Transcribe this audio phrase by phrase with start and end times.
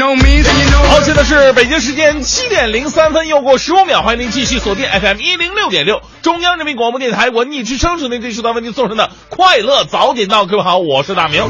[0.00, 10.46] 好，现在是北京时间七点零三分，又过十五秒，欢迎您继续锁定 FM 一零六点六，中央人民广播电台文艺之声，是您这时段为您送上的快乐早点到。
[10.46, 11.42] 各位好，我是大明。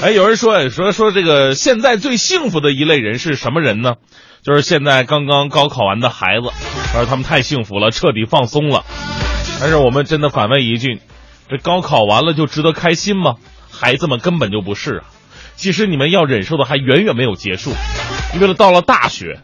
[0.00, 3.94] 哎，有人说，说说这个现在最幸福的一类人是什么人呢？
[4.42, 6.50] 就是现在刚刚高考完的孩子，
[6.92, 8.84] 他说他们太幸福了，彻底放松了。
[9.60, 11.00] 但是我们真的反问一句，
[11.52, 13.34] 这高考完了就值得开心吗？
[13.70, 15.04] 孩子们根本就不是啊！
[15.54, 17.72] 其实你们要忍受的还远远没有结束，
[18.32, 19.40] 因为到了大学，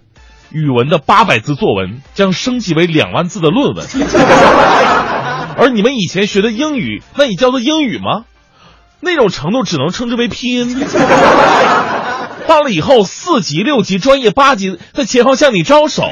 [0.50, 3.84] 语文的八百字作文将升级为两万字的论文，
[5.59, 8.25] 而你们以前学的英语，那你叫做英语吗？
[9.00, 10.87] 那种程度只能称之为拼音。
[12.47, 16.05] 到了以后，四级、六级、专业八级在前方向你招手，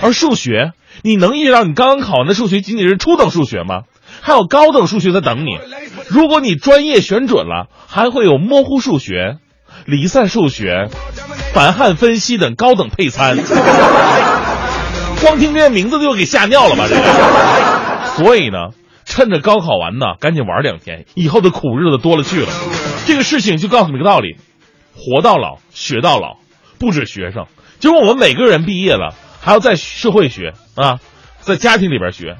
[0.00, 3.82] 而数学，你能意识到你刚刚考完的数学仅仅是初等数学吗？
[4.24, 5.58] 还有高等数学在等你。
[6.08, 9.36] 如果你专业选准了，还会有模糊数学、
[9.84, 10.88] 离散数学、
[11.52, 13.36] 反汉分析等高等配餐。
[15.20, 16.86] 光听这些名字就给吓尿了吧？
[16.88, 18.24] 这个。
[18.24, 18.70] 所以呢，
[19.04, 22.48] 趁着高考完呢，赶紧玩两天，以后的苦日子多了去了。
[23.04, 24.38] 这个事情就告诉你个道理：
[24.96, 26.38] 活到老，学到老，
[26.78, 27.44] 不止学生，
[27.78, 30.98] 就是我们每个人毕业了，还要在社会学啊，
[31.40, 32.38] 在家庭里边，学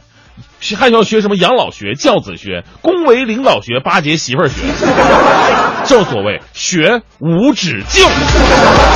[0.77, 4.55] 还要学什么养老学、教子学、恭维领导学、巴结媳妇儿学。
[5.87, 8.07] 正所谓学无止境。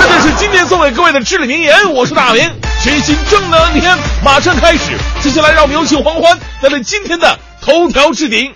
[0.01, 1.93] 这就是今天送给各位的至理名言。
[1.93, 2.51] 我是大明，
[2.83, 4.97] 全新正能量马上开始。
[5.21, 8.53] 接下来让我们有请黄欢带来今天的头条置顶。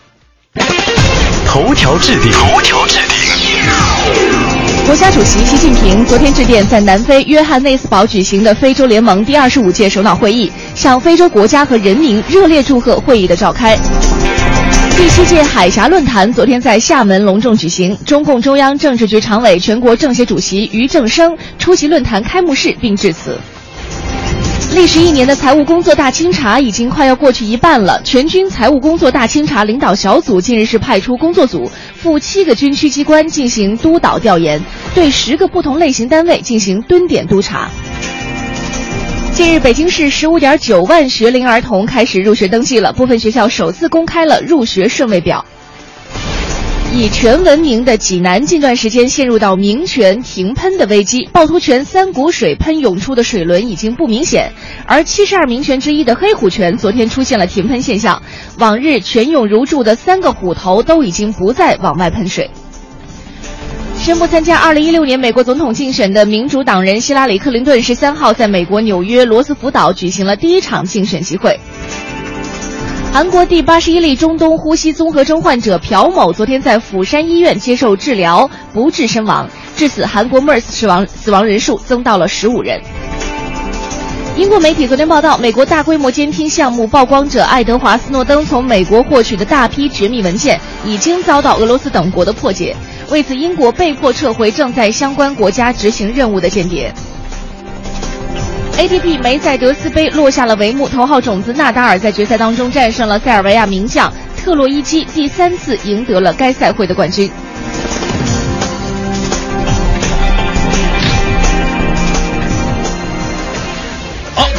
[1.46, 3.18] 头条置顶，头条置顶。
[4.86, 13.78] 国家主席习近平昨天致电在南非约翰内斯堡举行的非洲联盟第二十五届首脑会议，向非洲国家和人民热烈祝贺会议的召开。
[14.96, 23.38] 第七届海峡论坛昨天在厦门隆重举行，中共中央政治局常委、全国政协主席俞正声出席论坛开幕式并致辞。
[24.74, 28.00] 历时一年的财务工作大清查已经快要过去一半了。
[28.04, 34.62] 全军财务工作大清查领导小组近日是派出工作组赴七个军区机关进行督导调研，
[34.94, 37.68] 对十个不同类型单位进行蹲点督查。
[39.34, 45.46] 近日，北京市十五点九万学龄儿童开始入学登记了，部分学校首次公开了入学顺位表。
[46.92, 54.52] 以泉闻名的济南近段时间陷入到明泉停喷的危机，趵突泉三股水喷涌出的水轮已经不明显，
[54.86, 58.22] 而七十二名泉之一的黑虎泉昨天出现了停喷现象，
[58.58, 62.50] 往日泉涌如注的三个虎头都已经不再往外喷水。
[64.02, 71.60] 宣布参加二零一六年美国总统竞选的民主党人希拉里·克林顿十三号在美国纽约罗斯福岛举行了第一场竞选集会。
[73.12, 82.80] 韩国第八十一例中东呼吸综合征患者朴某昨天在釜山医院接受治疗，不治身亡，至此韩国 MERS 死亡死亡人数增到了十五人。
[84.34, 92.74] 英国媒体昨天报道，美国大规模监听项目曝光者爱德华·斯诺登从美国获取的大批绝密文件已经遭到俄罗斯等国的破解，
[93.10, 96.92] 为此英国被迫撤回正在相关国家执行任务的间谍。
[98.78, 107.30] ATP 梅赛德斯杯落下了帷幕，头号种子纳达尔在决赛当中战胜了塞尔维亚名将特洛伊基，第三次赢得了该赛会的冠军。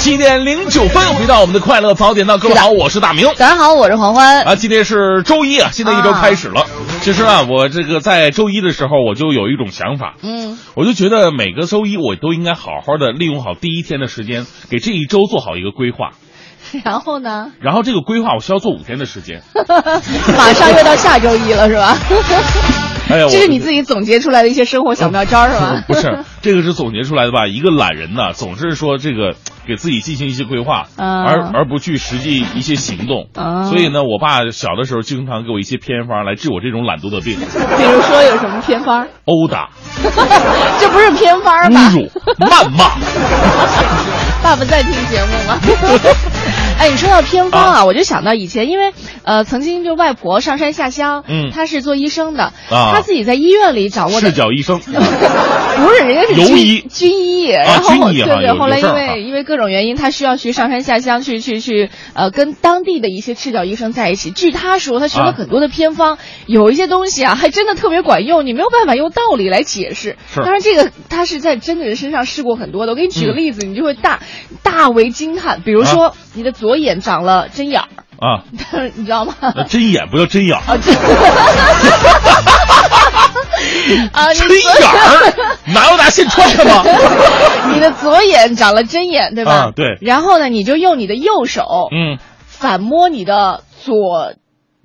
[0.04, 3.26] 七点零九分，回到我们的快乐早点到，各位好，我是大明。
[3.38, 4.42] 早上好，我是黄欢。
[4.42, 6.66] 啊，今天是周一啊，新的一周开始了。
[7.04, 16.10] 其实啊，我这个在周一的时候，我就有一种想法，嗯，我就觉得每个周一我都应该好好的利用好第一天的时间，给这一周做好一个规划。
[16.84, 17.54] 然后呢？
[17.62, 19.42] 然后这个规划我需要做五天的时间。
[20.38, 21.98] 马上又到下周一了，是吧？
[23.14, 25.84] 哎呀，这是你自己总结出来的一些生活小妙招，是吧？
[25.88, 27.46] 不是，这个是总结出来的吧？
[27.48, 29.36] 一个懒人呢，总是说这个
[29.68, 33.28] 给自己进行一些规划，啊而而不去实际一些行动。
[33.36, 39.08] 啊所以呢，我爸小的时候经常给我一些偏方来治我这种懒惰的病，比如说有什么偏方？
[39.26, 39.70] 殴打、
[40.80, 41.90] 这不是偏方吧？
[41.90, 42.96] 侮辱、谩骂。
[44.44, 45.58] 爸爸在听节目吗？
[46.80, 48.92] 哎，你说到偏方啊，我就想到以前，因为
[49.24, 64.32] 呃，曾经就外婆上山下乡，嗯她是做医生的，啊她自己在医院里掌握的赤脚医生， 不是，人家是军医军医，然后对对，后来因为因为各种原因，她需要去上山下乡去去去，呃，跟当地的一些赤脚医生在一起。
[64.32, 66.18] 据她说，她学了啊很多的偏方，
[66.48, 70.18] 有一些东西啊，还真的特别管用，你没有办法用道理来解释。
[70.34, 72.92] 是当然，这个她是在真的人身上试过很多的。
[72.92, 74.20] 我给你举个嗯例子，你就会大
[74.64, 75.62] 大为惊叹。
[75.62, 77.88] 比如说，你的左眼长了针眼儿，
[78.26, 78.46] 啊，
[78.96, 79.34] 你知道吗？
[79.54, 80.78] 那针眼不叫针眼儿，啊，
[84.34, 85.34] 针 眼儿
[85.74, 86.86] 哪有拿线穿的吗？
[87.74, 89.52] 你的左眼长了针眼，对吧？
[89.54, 92.18] 啊对然后呢，你就用你的右手，嗯，
[92.48, 94.36] 反摸你的左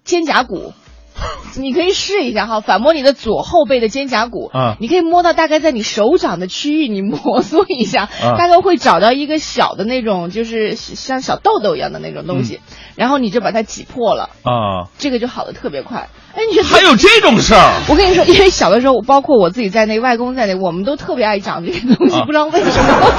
[0.05, 0.73] 肩胛骨。
[1.57, 4.77] 你可以试一下哈，反摸你的左后背的肩胛骨，啊。
[4.81, 8.37] 你可以摸到大概在你手掌的区域，你摩挲一下，啊。
[8.37, 12.45] 大概会找到一个小的那种，就是像小痘痘一样的那种东嗯。
[12.45, 12.61] 西，
[12.97, 16.09] 然后你就把它挤破了，啊，这个就好的特别快。
[16.39, 17.73] 哎，你还有这种事儿？
[17.89, 23.13] 我跟你说，因为小的时候，包括我自己在内，外公在内，我们都特别爱长这些东西，啊不知道为什么，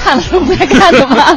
[0.00, 1.36] 看了都不爱看的吧。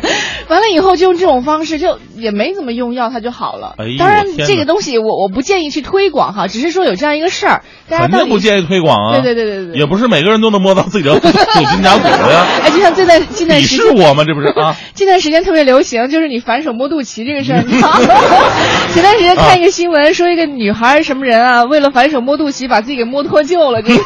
[0.49, 3.73] 完了以后就用这种方式，就也没怎么用药，它就好了。
[3.79, 9.11] 哎当然这个东西我我不建议去推广哈，只是说有这样一个事儿，大家肯定不建议推广啊！
[9.19, 11.41] 对对对对对也不是每个人都能摸到自己的左肩
[11.81, 12.45] 胛骨的呀。
[12.63, 13.87] 哎，就像现在近段鄙时间。
[13.87, 14.23] 视我吗？
[14.23, 14.75] 这不是啊？
[14.93, 17.63] 近段时间特别流行，就是你反手摸肚脐这个事儿？
[18.93, 24.03] 前段时间看一个新闻，说一个女孩儿什么人啊，为了反手摸肚脐，把自己给摸脱臼了，这个。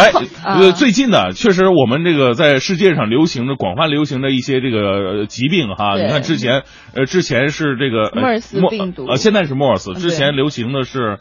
[0.00, 0.10] 哎，
[0.42, 6.62] 啊呃，最近呢，确实我们这个在世界上流行的广泛流行的一些这个呃疾病哈，你看之前，
[6.94, 11.18] 呃，之前是这个呃 MERS 莫病毒呃，现在是 MERS，对之前流行的是。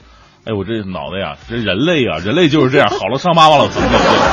[0.48, 3.84] 哎，我这脑袋呀，这人类啊，人类就是这样，好了伤疤忘了疼。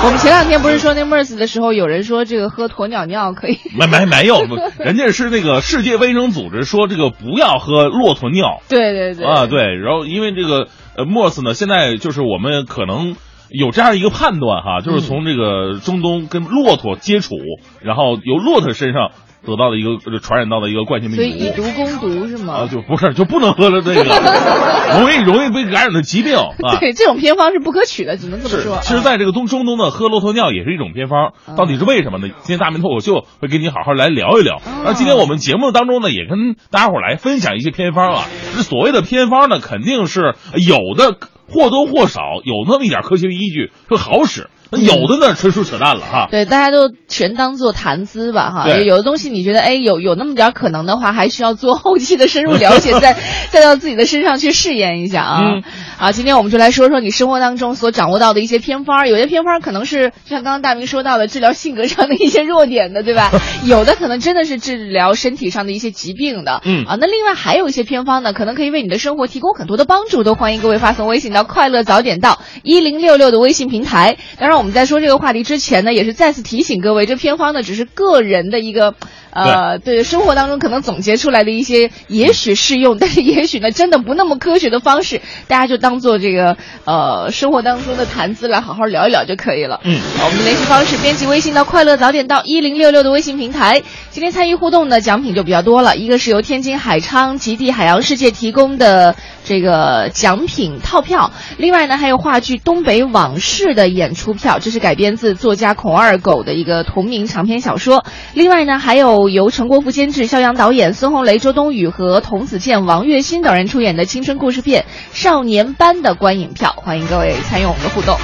[0.05, 4.44] 我们前两天不是说那 MERS 的时候，有人说这个喝鸵鸟尿可以，没没没有，
[4.78, 13.16] 人家是那个世界卫生组织说这个不要喝骆驼尿，对对对啊，对，然后因为这个呃，MERS 呢，现在就是我们可能
[13.49, 17.34] 有这样一个判断哈，就是从这个中东跟骆驼接触，
[17.82, 19.11] 然后由骆驼身上
[19.46, 21.62] 得到的一个呃传染到的一个冠心病所以以毒。
[21.75, 22.55] 攻毒是吗？
[22.55, 24.05] 啊，就不是就不能喝了这个
[25.00, 26.55] 容易容易被感染的疾病啊。
[26.79, 32.29] 对，这种偏方是不可取的，只能这么说。，其实，在这个东中东呢，喝骆驼尿也是一种偏方，啊到底是为什么呢？
[32.29, 34.56] 今天大明脱口秀会跟你好好来聊一聊。
[34.56, 38.25] 啊而今天我们节目当中呢，也跟大家伙来分享一些偏方啊。
[38.55, 41.17] 这所谓的偏方呢，肯定是有的
[41.49, 46.29] 或多或少有那么一点科学依据，会好使；那有的那，纯属扯淡了哈。
[46.31, 48.65] 对，大家都全当做谈资吧，哈。
[48.65, 53.17] 对有的东西你觉得，哎，有有那么点可能的话，还需要做后期的深入了解， 再
[53.50, 55.41] 再到自己的身上去试验一下啊。
[55.56, 55.62] 嗯
[55.97, 59.09] 好，今天我们就来说说你生活当中所掌握到的一些偏方儿。
[59.09, 63.31] 有些偏方儿可能是就像刚刚大明说到的，治疗性格上的一些弱点的，对吧？
[63.64, 66.61] 有的可能真的是治疗身体上的一些疾病的。
[66.64, 74.16] 嗯啊，那另外还有一些偏方呢，可能可以为你的生活提供很多的帮助，都欢迎各位发送微信到“快乐早点到”一零六六的微信平台。
[74.37, 78.94] 当然，我我们在说这个话题之前呢，也是再次提醒各位，这偏方呢只是个人的一个。
[79.35, 89.81] 呃，对生活当中可能总结出来的一些，也许适用， 但是也许呢，真的不那么科学的方式，大家就当做这个呃生活当中的谈资来好好聊一聊就可以了。
[89.85, 93.83] 嗯，我们的联系方式，编辑微信到“快乐早点到”一零六六的微信平台。
[94.11, 108.05] 今天参与互动的奖品就比较多了，一个是由天津海昌极地海洋世界提供的这个奖品套票，另外呢还有话剧《东北往事》的演出票，这是改编自作家孔二狗的一个同名长篇小说。
[108.35, 114.87] 另外呢还有由陈国富监制、肖阳导演、孙红雷、周冬雨和童子健、王栎鑫等人出演的青春故事片
[115.19, 118.19] 《少年班》的观影票，欢迎各位参与我们的互动。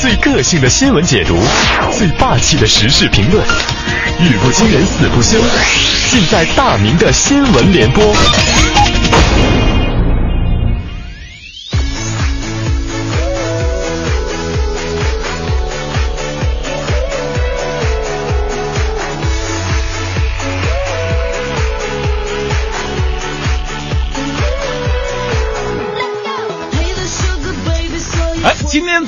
[0.00, 1.36] 最个性的新闻解读，
[1.92, 3.44] 最霸气的时事评论，
[4.18, 5.38] 语不惊人死不休，
[6.08, 8.69] 尽在大明的新闻联播。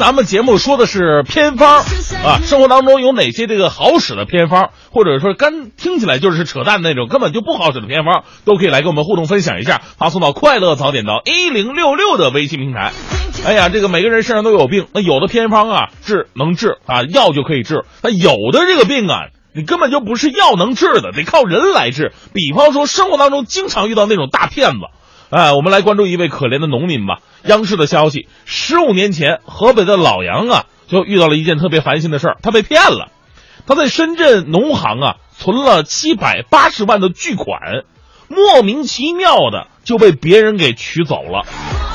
[0.02, 1.78] 咱们节目说的是偏方
[2.25, 12.90] 啊，生活当中有哪些这个好使的偏方，或者说干听起来就是扯淡那种根本就不好使的偏方，都可以来跟我们互动分享一下，发送到快乐早点到一零六六的微信平台。
[13.47, 19.26] 哎呀，这个每个人身上都有病，那有的偏方啊治能治啊，药就可以治，那有的这个病啊。
[19.54, 22.11] 你根本就不是药能治的，得靠人来治。
[22.32, 24.78] 比方说，生活当中经常遇到那种大骗子，
[25.33, 27.21] 哎，我们来关注一位可怜的农民吧。
[27.45, 33.11] 央视的消息：十五年前，河北的老杨啊，就遇到了一件特别烦心的事儿，他被骗了。
[33.67, 37.85] 他在深圳农行啊存了七百八十万的巨款，
[38.29, 41.47] 莫名其妙的就被别人给取走了。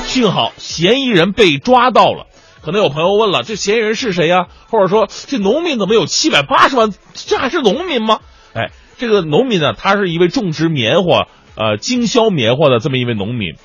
[0.05, 2.25] 幸好嫌疑人被抓到了。
[2.63, 4.47] 可能有朋友问了，这嫌疑人是谁呀？
[4.71, 6.91] 或者说，这农民怎么有七百八十万？
[7.13, 8.17] 这还是农民吗？
[8.55, 13.55] 哎，这个农民呢，他是一位种植棉花、呃经销棉花的这么一位农民。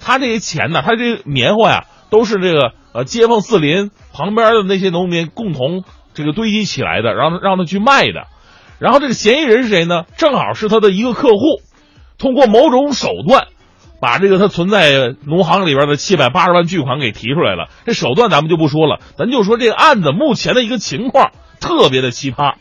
[0.00, 8.26] 他这些钱呢，他这棉花呀，都是这个呃街坊四邻旁边的那些农民共同这个堆积起来的，让让他去卖的。
[8.80, 10.04] 然后这个嫌疑人是谁呢？
[10.16, 11.60] 正好是他的一个客户，
[12.18, 13.46] 通过某种手段。
[14.00, 21.30] 把这个他存在农行里边的七百八十万巨款给提出来了，这手段咱们就不说了，咱就说这个案子目前的一个情况
[21.60, 22.54] 特别的奇葩。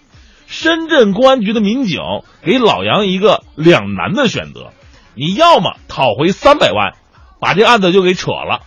[0.45, 1.99] 深圳公安局的民警
[2.43, 4.69] 给老杨一个两难的选择，
[5.15, 6.93] 你要么讨回三百万，
[7.39, 8.61] 把这案子就给扯了；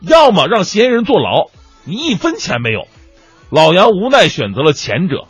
[0.00, 1.50] 要么让嫌疑人坐牢，
[1.84, 2.86] 你一分钱没有。
[3.50, 5.26] 老杨无奈选择了前者，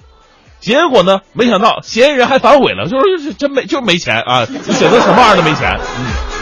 [0.61, 6.35] 结果呢，没想到嫌疑人还反悔了，就是真没就是没钱啊，选择什么玩意儿都没钱，嗯。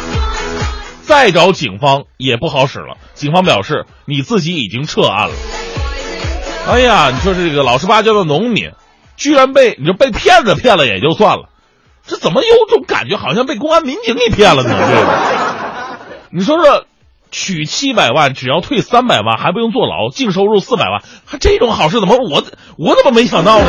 [1.05, 2.97] 再找警方也不好使了。
[3.15, 5.35] 警方表示，你自己已经撤案了。
[6.69, 8.71] 哎呀，你说这个老实巴交的农民，
[9.17, 11.49] 居然被你说被骗子骗了也就算了，
[12.07, 14.71] 这怎么有种感觉好像被公安民警给骗了呢？
[14.71, 15.99] 这个，
[16.31, 16.85] 你说说，
[17.31, 22.45] 取七百万只要退三百万，还不用坐牢，净收入四百万，还这种好事怎么我
[22.77, 23.67] 我怎么没想到呢？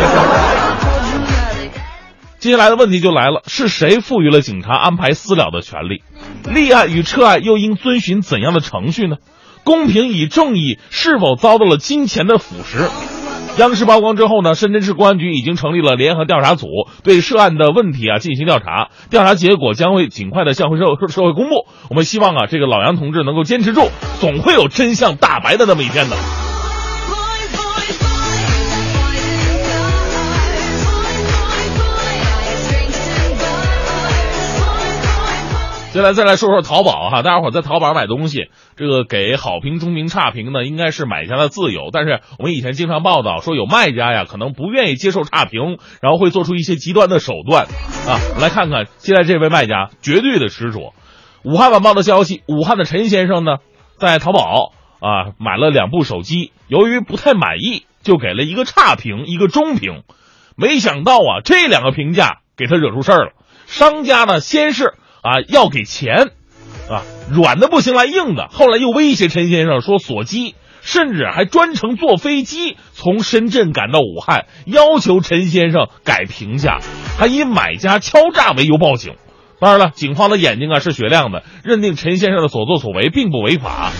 [2.40, 6.04] 接下来的问题就来了：是谁赋予了警察安排私了的权利？
[6.52, 9.16] 立案与撤案又应遵循怎样的程序呢？
[9.64, 12.90] 公平与正义是否遭到了金钱的腐蚀？
[13.60, 14.56] 央视曝光之后呢？
[14.56, 16.66] 深圳市公安局已经成立了联合调查组，
[17.04, 21.68] 对涉案的问题啊进行调查，调查结果将会尽快的向社会社社会公布。
[21.90, 26.16] 我们希望啊，这个老杨同志能够坚持住，总会有真相大白的那么一天的。
[35.94, 41.90] 接下来再来说说淘宝哈，大家伙在淘宝买东西，这个给好评、中评、差评呢，应该是买家的自由。
[41.94, 47.68] 但是我们以前经常报道说，有卖家呀，可能不愿意接受差评，然后会做出一些极端的手段
[48.08, 48.18] 啊。
[48.42, 50.96] 来看看，现在这位卖家绝对的执着。
[51.44, 53.58] 武汉晚报的消息，武汉的陈先生呢，
[54.00, 60.02] 在淘宝啊买了两部手机，由于不太满意，就给了一个差评，一个中评。
[60.56, 63.32] 没想到啊，这两个评价给他惹出事儿了。
[63.68, 64.96] 商家呢，先是。
[65.24, 66.32] 啊，要给钱，
[66.90, 67.02] 啊，
[67.32, 68.50] 软的不行来硬的。
[68.52, 76.80] 后来又威胁陈先生说锁机，甚至还专程坐飞机从深圳赶到武汉，要求陈先生改评价，
[77.18, 79.16] 还以买家敲诈为由报警。
[79.62, 83.92] 当然了，警方的眼睛啊是雪亮的，认定陈先生的所作所为并不违法。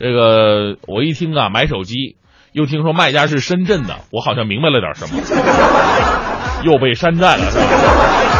[0.00, 2.16] 这个我一听啊，买手机，
[2.52, 5.22] 又听说卖家是深圳的，我好像明白了点什么，
[6.66, 8.31] 又被山寨了，是吧？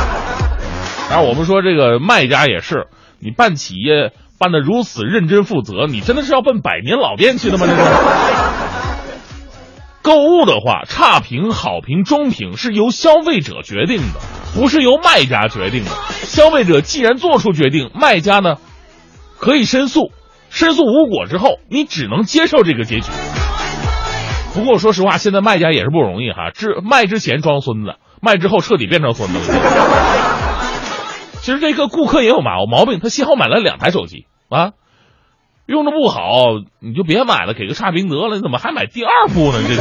[1.12, 2.86] 然后我们说这个卖家也是，
[3.20, 7.66] 你办企业办的如此认真负责，你真的是要奔百年老店去的吗？
[7.66, 7.82] 这是。
[10.00, 14.20] 购物的话，差评、好评、中评是由消费者决定的，
[14.54, 15.90] 不是由卖家决定的。
[16.22, 18.54] 消费者既然做出决定，卖家呢
[19.38, 20.12] 可以申诉，
[20.48, 23.12] 申诉无果之后，你只能接受这个结局。
[24.54, 30.31] 不过说实话，现在卖家也是不容易哈，之卖之前装孙子，卖之后彻底变成孙子了。
[31.42, 34.70] 其实这个顾客也有毛毛病，他幸好买了两台手机啊，
[35.66, 36.20] 用的不好
[36.80, 39.58] 你就别买了，给个差评得了，你怎么还买第二部呢？
[39.66, 39.80] 这是。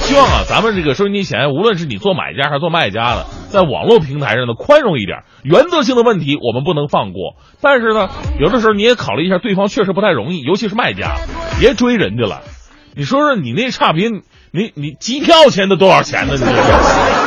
[0.00, 7.36] 希望啊，咱们这个收音机前，无论是你做买家还是做卖家的，在网络平台上呢宽容一点，原则性的问题我们不能放过。
[7.60, 8.08] 但是呢，
[8.40, 11.14] 有的时候你也考虑一下，对方确实不太容易，尤其是卖家，
[11.60, 12.40] 别追人家了。
[12.96, 16.34] 你说说你那差评，你你机票钱都多少钱呢？
[16.36, 17.19] 你。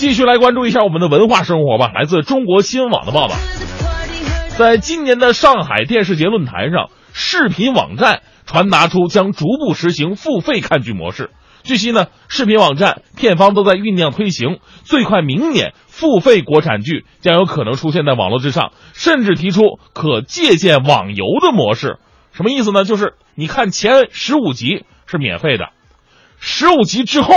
[0.00, 1.92] 继续来关注一下我们的文化生活吧。
[1.94, 3.34] 来自中国新闻网的报道，
[4.56, 11.28] 在今年的上海电视节论坛上，视频网站传达出将逐步实行付费看剧模式。
[11.64, 21.98] 据悉呢，视频网站、片方都在酝酿推行，最快明年付费国产剧将有可能出现在网络之上，甚至提出可借鉴网游的模式。
[22.32, 22.86] 什么意思呢？
[22.86, 25.66] 就是你看前十五集是免费的，
[26.38, 27.34] 十五集之后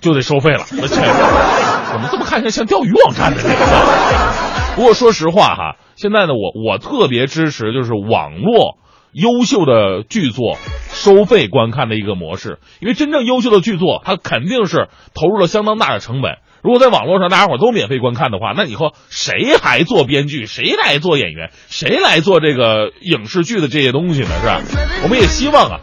[0.00, 0.64] 就得收费了。
[0.80, 3.38] 我去，怎么这么看起来像钓鱼网站呢？
[3.42, 3.54] 这个。
[4.76, 8.78] 不过说实话哈，现在呢，我我特别支持就是网络
[9.12, 10.58] 优秀的剧作
[10.88, 16.38] 收费观看的一个模式，因为真正优秀的剧作，它肯定是投入了相当大的成本。
[16.60, 20.46] 如果在网络上大家伙都免费观看的话，那以后谁还做编剧？
[20.46, 21.50] 谁来做演员？
[21.68, 24.28] 谁来做这个影视剧的这些东西呢？
[24.40, 24.60] 是吧？
[25.04, 25.80] 我们也希望啊，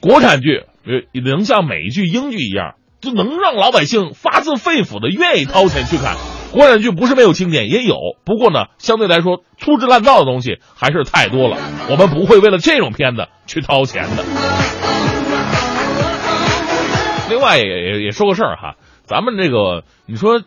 [0.00, 6.16] 国产剧呃能像美剧、英剧一样，就能让老百姓发自肺腑的愿意掏钱去看。
[6.52, 11.56] 国产剧不是没有经典，也有，不过呢，相对来说粗制滥造的东西还是太多了。
[11.88, 14.24] 我们不会为了这种片子去掏钱的。
[17.30, 20.42] 另外也也也说个事儿哈，咱们这个你说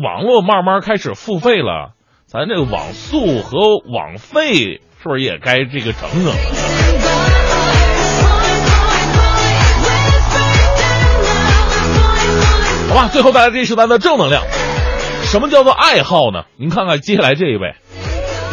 [0.00, 1.94] 网络慢慢开始付费了，
[2.26, 6.87] 咱这个网速和网费是不是也该这个整整了？
[12.98, 14.42] 吧，最后带来这是咱的正能量。
[15.22, 16.46] 什么叫做爱好呢？
[16.58, 17.76] 您看看接下来这一位，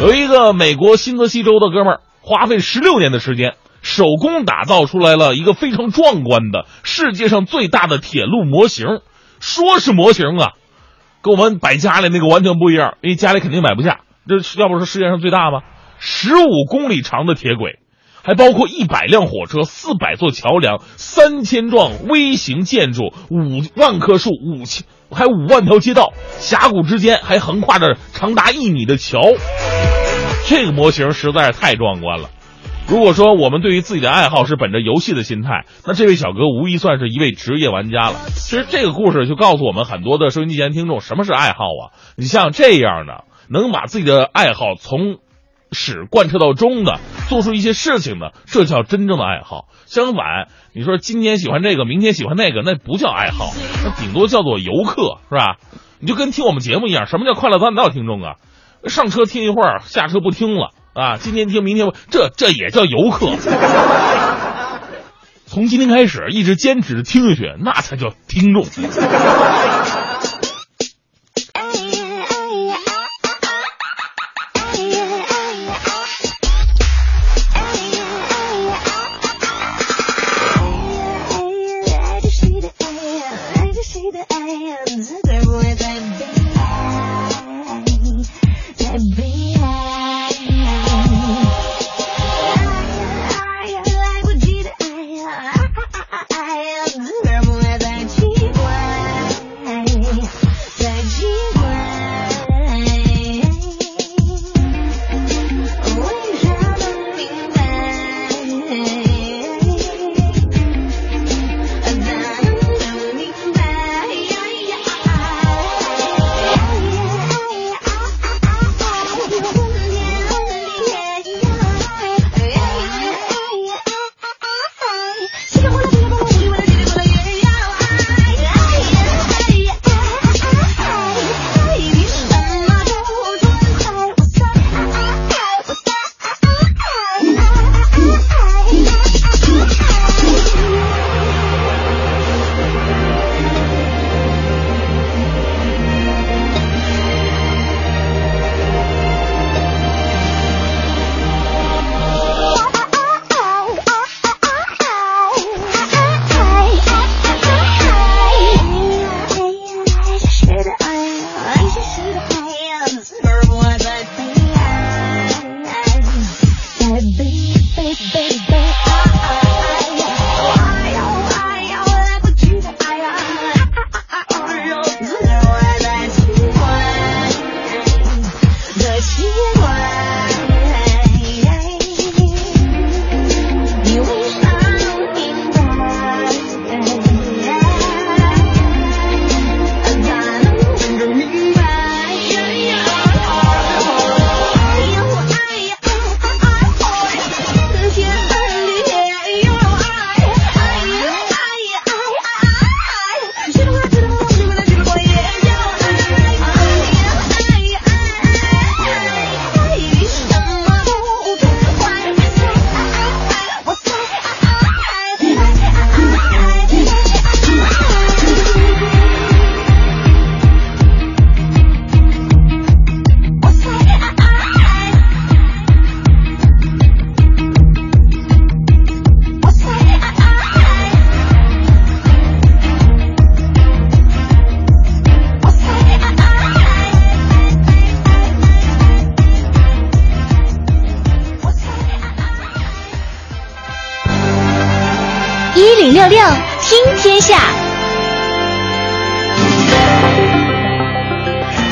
[0.00, 8.86] 有一个美国新泽西州的哥们儿，花费十六年的时间，手工打造出来了一个非常壮观的世界上最大的铁路模型。
[9.40, 10.52] 说是模型啊，
[11.22, 13.98] 跟我们摆家里那个完全不一样，因为家里肯定摆不下。
[14.28, 15.62] 这要不是世界上最大吗？
[15.98, 17.80] 十五公里长的铁轨，
[18.26, 29.20] 还包括一百辆火车、四百座桥梁、三千幢微型建筑、五万棵树、五千还五万条街道，峡谷之间还横跨着长达一米的桥。
[30.48, 32.30] 这个模型实在是太壮观了。
[32.88, 38.16] 如果说我们对于自己的爱好是本着游戏的心态，那这位小哥无疑算是一位职业玩家了。
[38.34, 41.94] 其实这个故事就告诉我们很多的收音机前听众，什么是爱好啊？
[42.16, 45.18] 你像这样的，能把自己的爱好从
[45.76, 49.66] 始贯彻到终的做出一些事情的，这叫真正的爱好。
[49.84, 53.52] 相反，你说今天喜欢这个，明天喜欢那个，那不叫爱好，
[53.84, 55.58] 那顶多叫做游客，是吧？
[56.00, 58.36] 你就跟听我们节目一样，什么叫快乐大本道听众啊？
[58.86, 61.18] 上车听一会儿，下车不听了啊！
[61.18, 63.28] 今天听，明天不，这这也叫游客。
[65.46, 68.64] 从今天开始一直坚持听下去，那才叫听众。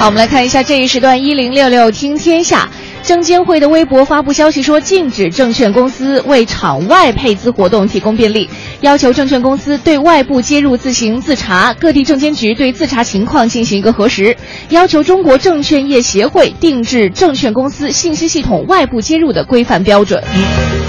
[0.05, 2.69] 好，我们来看一下这一时段一零六六听天下。
[3.03, 8.51] 证监会的微博发布消息说，禁止证券公司为场外配资活动提供便利，
[8.83, 14.37] 要求证券公司对外部接入自行自查，各地证监局对自查情况进行一个核实，
[14.69, 20.23] 要求中国证券业协会定制证券公司信息系统外部接入的规范标准。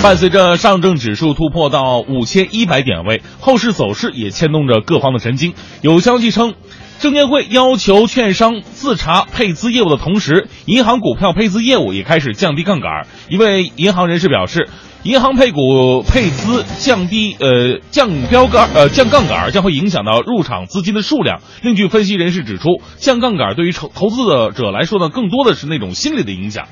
[0.01, 5.53] 伴随着上证指数突破到五千一百点位，后市走势也牵动着各方的神经。
[5.81, 6.53] 有消息称。
[6.99, 13.05] 证监会要求券商自查配资业务的同时，银行股票配资业务也开始降低杠杆。
[13.29, 14.69] 一位银行人士表示，
[15.03, 21.41] 银行配股配资降低，呃，降标杆，呃，降杠杆将会影响到入场资金的数量。
[21.61, 24.23] 另据分析人士指出，降杠杆对于投投资
[24.55, 26.67] 者来说呢，更多的是那种心理的影响。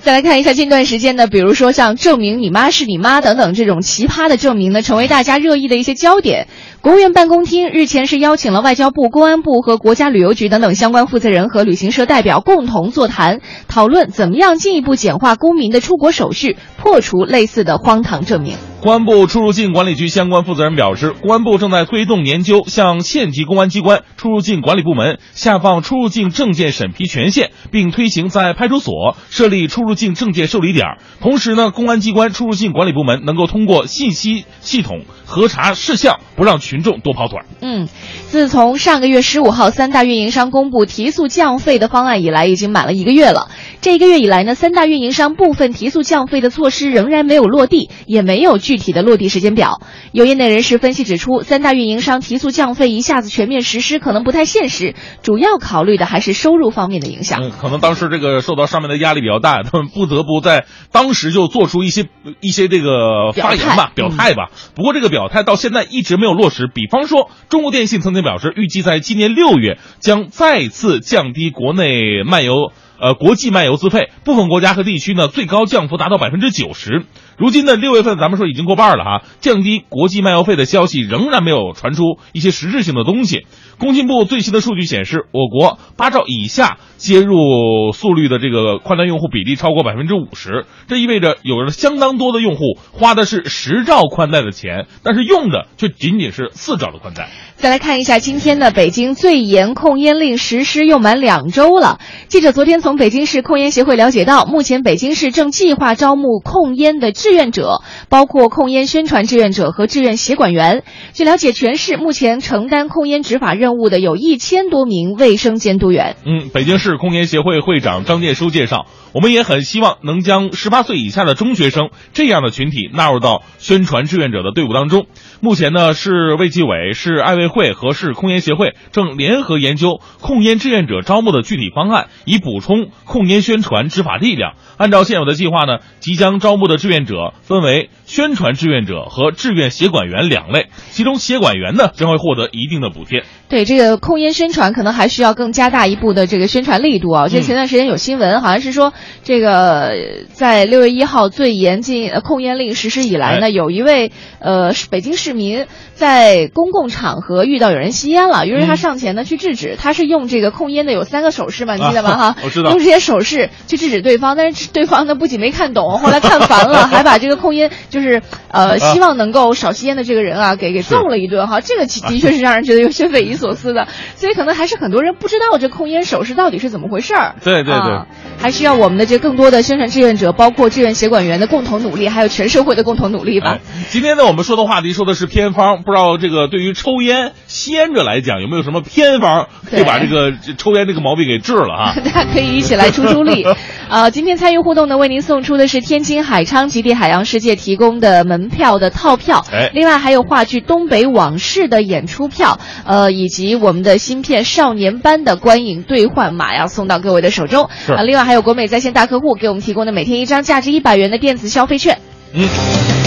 [0.00, 6.48] 再来看一下近段时间呢，比如说像证明你妈是你妈等等这种奇葩的证明呢，成为大家热议的一些焦点。
[6.82, 18.56] 国务院办公厅日前是邀请了外交部、公安部和国家旅游局等等相关负责人和旅行社代表共同座谈，讨论怎么样进一步简化公民的出国手续，破除类似的荒唐证明。
[18.80, 30.98] 公安部出入境管理局相关负责人表示，公安部正在推动研究，向县级公安机关出入境管理部门下放出入境证件审批权限，并推行在派出所设立出入境证件受理点。
[31.20, 37.40] 同时呢，公安机关出入境管理部门能够通过信息系统核查事项，不让去群众多跑腿。
[37.60, 37.86] 嗯，
[38.28, 43.50] 自从上个月十五号三大运营商公布提速降费的方案以来，已经满了一个月了。
[43.82, 49.82] 这一个月以来呢，三大运营商部分提速降费的措施仍然没有落地，也没有具体的落地时间表。
[50.12, 57.38] 有业内人士分析指出，三大运营商提速降费一下子全面实施可能不太现实，主要考虑的还是收入方面的影响。
[57.42, 62.06] 嗯，可能当时这个受到上面的压力比较大，他们不得不在当时就做出一些
[62.40, 64.48] 一些这个发言吧、表态吧。
[64.74, 66.61] 不过这个表态到现在一直没有落实。
[66.72, 72.72] 比方说，中国电信曾经表示，预计在今年六月将再次降低国内漫游。
[73.00, 77.04] 呃，国际漫游资费，部分国家和地区呢，最高降幅达到百分之九十。
[77.36, 83.44] 如今的六月份，咱们说已经过半了哈，降低国际漫游费的消息仍然没有传出一些实质性的东西。
[83.78, 97.28] 工信部最新的数据显示，我国八兆以下接入速率的这个宽带用户比例超过百分之五十，这意味着有着相当多的用户花的是十兆宽带的钱，但是用的却仅仅是四兆的宽带。
[97.56, 102.00] 再来看一下今天的北京最严控烟令实施又满两周了。
[102.26, 110.82] 记者昨天从北京市控烟协会了解到，目前北京市正计划招募控烟的志愿者，包括控烟宣传志愿者和志愿协管员。
[111.12, 116.16] 据了解，全市目前承担控烟执法任任务的有一千多名卫生监督员。
[116.26, 125.06] 嗯，北京市控烟协会会长张建书介绍，我们也很希望能将十八岁以下的中学生这样的群体纳入到宣传志愿者的队伍当中。
[125.40, 134.54] 目前呢，市卫计委、市爱卫会和市控烟协会正联合研究控烟志愿者招募的具体方案，以补充控烟宣传执法力量。
[134.76, 143.24] 按照现有的计划呢，即将招募的志愿者分为宣传志愿者和志愿协管员两类，其中协管员呢将会获得一定的补贴。
[143.48, 147.22] 对这个控烟宣传，可能还需要更加大一步的这个宣传力度啊！
[147.22, 148.92] 我记得前段时间有新闻，好像是说
[149.24, 149.92] 这个
[150.30, 162.16] 在六月一号最严禁控烟令实施以来呢，有一位呃北京市民在公共场合遇到有人吸烟了，于是他上前呢去制止，他是用这个控烟的有三个手势嘛，你记得吗？
[162.16, 168.01] 哈，我知道，用这些手势去制止对方，但是对方呢不仅没看懂，后来看烦了， 还把这个控烟就是
[168.48, 173.86] 呃希望能够少吸烟的这个人啊给给揍了一顿哈，这个的确是让人觉得有些匪夷所思的，
[174.16, 177.34] 所以可能还是很多人不知道这控烟手势到底是怎么回事儿。
[177.42, 178.00] 对对对，
[178.38, 183.58] 还需要我们的这更多的宣传志愿者，包括志愿协管员的共同努力，还有全社会的共同努力吧。
[183.90, 191.94] 今天呢，我们说的话题说的是偏方，不知道这个对于抽烟吸烟者来讲，有没有什么偏方可以把这个抽烟这个毛病给治了啊？
[192.04, 193.44] 大家可以一起来出出力。
[193.88, 207.64] 啊，今天参与互动呢，为您送出的是天津海昌极地海洋世界提供的门票的套票，哎，另外还有话剧《东北往事》的演出票，呃，以及我们的新片《少年班》的观影兑换码要送到各位的手中。
[207.88, 211.98] 啊，另外还有国美在线大客户给我们提供的每天一张价值一百元的电子消费券。
[212.34, 212.48] 嗯，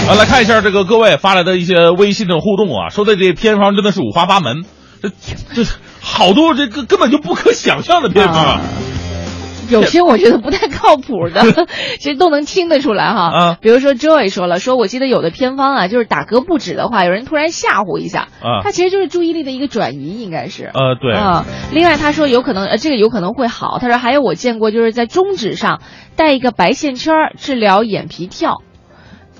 [0.08, 4.64] 啊，来看一下这个各位发来的一些微信的互动啊，说的这偏方真的是五花八门，
[5.02, 5.10] 这
[5.54, 5.70] 这
[6.00, 8.36] 好多这个根本就不可想象的偏方。
[8.36, 8.60] 啊
[9.70, 11.66] 有些我觉得不太靠谱的，
[11.98, 13.30] 其实都能听得出来哈。
[13.30, 20.70] 啊，比如说 Joy 说了，说我记得有的偏方啊，就是打嗝不止的话，有人突然吓唬一下，啊，他其实就是注意力的一个转移，应该是。
[20.72, 21.12] 呃，对。
[21.14, 23.78] 啊，另外他说有可能，呃，这个有可能会好。
[23.80, 25.80] 他说还有我见过，就是在中指上
[26.16, 28.62] 带一个白线圈治疗眼皮跳。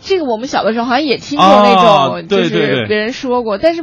[0.03, 3.83] 这个我们小的时候好像也听过那啊种，就是别人说过，但是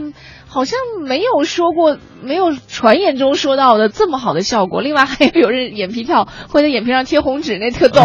[0.54, 4.82] 好像没有说过，没有传言中说到的这么好的效果。
[4.82, 8.02] 另外还有有人眼皮跳 会在眼皮上贴红纸，那特逗，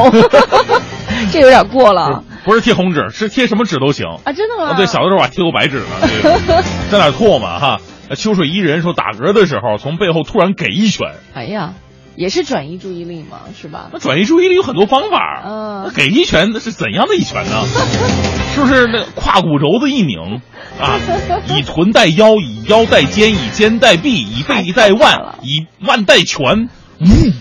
[1.31, 4.07] 这有点过了不是贴红纸，是贴什么纸都行。
[4.25, 4.33] 啊！
[4.33, 4.71] 真的吗？
[4.71, 7.81] 啊，对，小的时候我还贴过白纸呢，这个沾点唾沫哈。
[8.09, 11.75] 呃秋水伊人说打嗝的时候，从背后突然给一拳，哎呀，
[12.19, 13.91] 也是转移注意力嘛，是吧？
[13.93, 15.43] 那转移注意力有很多方法。
[15.47, 17.65] 嗯那给一拳那是怎样的一拳呢？
[18.55, 20.41] 是不是那胯骨轴子一拧
[20.81, 20.99] 啊？
[21.49, 26.69] 以臀带腰，以腰带肩，以肩带臂，以背带腕，以腕带拳。
[26.99, 27.33] 嗯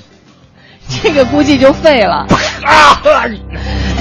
[1.04, 2.28] 这个估计就废了。
[2.64, 3.02] 啊！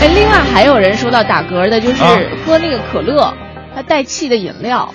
[0.00, 3.34] 哎，另外还有人说到打嗝的，就是啊喝那个可乐，
[3.74, 4.92] 它带气的饮料。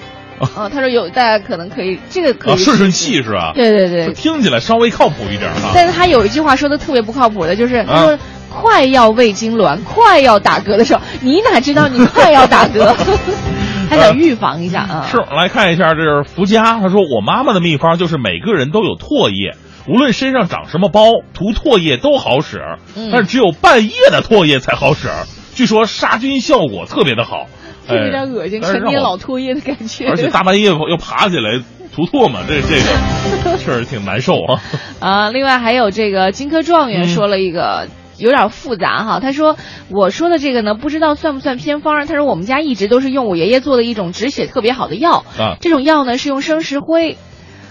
[0.56, 3.52] 啊，他说有大家可能可以，这个可以啊，顺顺气是吧？
[3.56, 5.72] 对对对，听起来稍微靠谱一点哈。
[5.74, 8.20] 但是他有一句话说的特别不靠谱的，就是他说、啊
[8.52, 12.94] 快要胃痉挛、快要打嗝的时候，你哪知道你快要打嗝？
[13.90, 15.08] 他想预防一下啊。
[15.10, 19.56] 是，来看一下，这是福佳，他说我妈妈的秘方就是每个人都有唾液，
[19.88, 22.62] 无论身上长什么包，涂唾液都好使，
[22.98, 25.08] 嗯但是只有半夜的唾液才好使，
[25.56, 27.48] 据说杀菌效果特别的好。
[27.92, 30.08] 这有点恶心，陈年哎但是让我老唾液的感觉。
[30.08, 31.60] 而且大半夜又爬起来
[31.94, 34.62] 吐唾沫，这这个 确实挺难受啊。
[35.00, 37.88] 啊，另外还有这个金科状元嗯说了一个。
[38.18, 39.58] 有点复杂哈，他说
[39.90, 42.06] 我说的这个呢，不知道算不算偏方。
[42.06, 47.18] 他说我们家一直都是用我爷爷做的一种止血特别好的药，啊这种药呢是用生石灰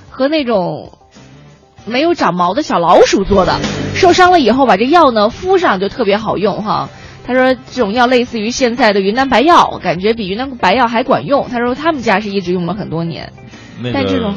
[0.09, 0.99] 和那种
[1.87, 3.61] 没有长毛的小老鼠做的，
[3.95, 6.89] 受伤了以后把这药呢敷上就特别好用哈。
[7.31, 11.49] 他说这种药类似于现在的云南白药，感觉比云南白药还管用。
[11.49, 13.33] 他说他们家是一直用了很多年，
[13.81, 14.35] 那但这种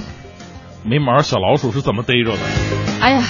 [0.83, 2.37] 没毛小老鼠是怎么逮着的？
[3.01, 3.23] 哎呀，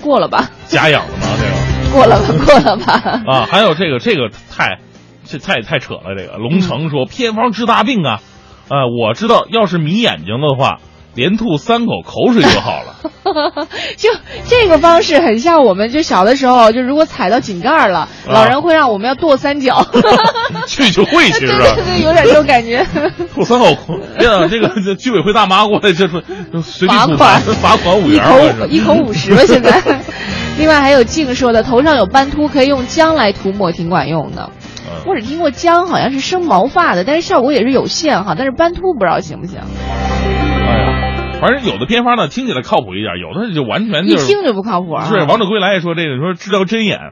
[0.00, 1.26] 过了吧，家养的吗？
[1.38, 1.92] 这个。
[1.92, 3.22] 过了吧，过了吧。
[3.24, 4.80] 啊，还有这个这个太，
[5.26, 6.16] 这太太扯了。
[6.18, 8.20] 这个龙城说偏方治大病啊，
[8.68, 10.80] 呃，我知道，要是迷眼睛的话，
[11.14, 12.96] 连吐三口口水就好了。
[13.96, 14.10] 就
[14.46, 19.86] 这个方式很像我们就小的时候，就如果踩到井盖了，老人会让我们要跺三脚。
[20.66, 21.74] 去就会去对是吧？
[21.74, 22.86] 对对，有点这种感觉。
[23.34, 26.22] 跺三口口，哎呀，这个这居委会大妈过来就说
[26.62, 28.24] 随地罚款，罚款五一元，
[28.58, 29.80] 口一口五十吧，现在。
[30.58, 34.50] 另外还有静说的，头上有斑秃可以用姜来涂抹，挺管用的。
[34.54, 34.58] 嗯
[35.06, 38.34] 我只听过姜好像是生毛发的，但是效果也是有限哈。
[38.36, 45.06] 但是斑秃不知道行不行，哎呀，反正有的偏方呢听起来靠谱一点，有的就完全就是一听就不靠谱啊。
[45.06, 47.10] 是《王者归来》也说这个，说治疗针眼，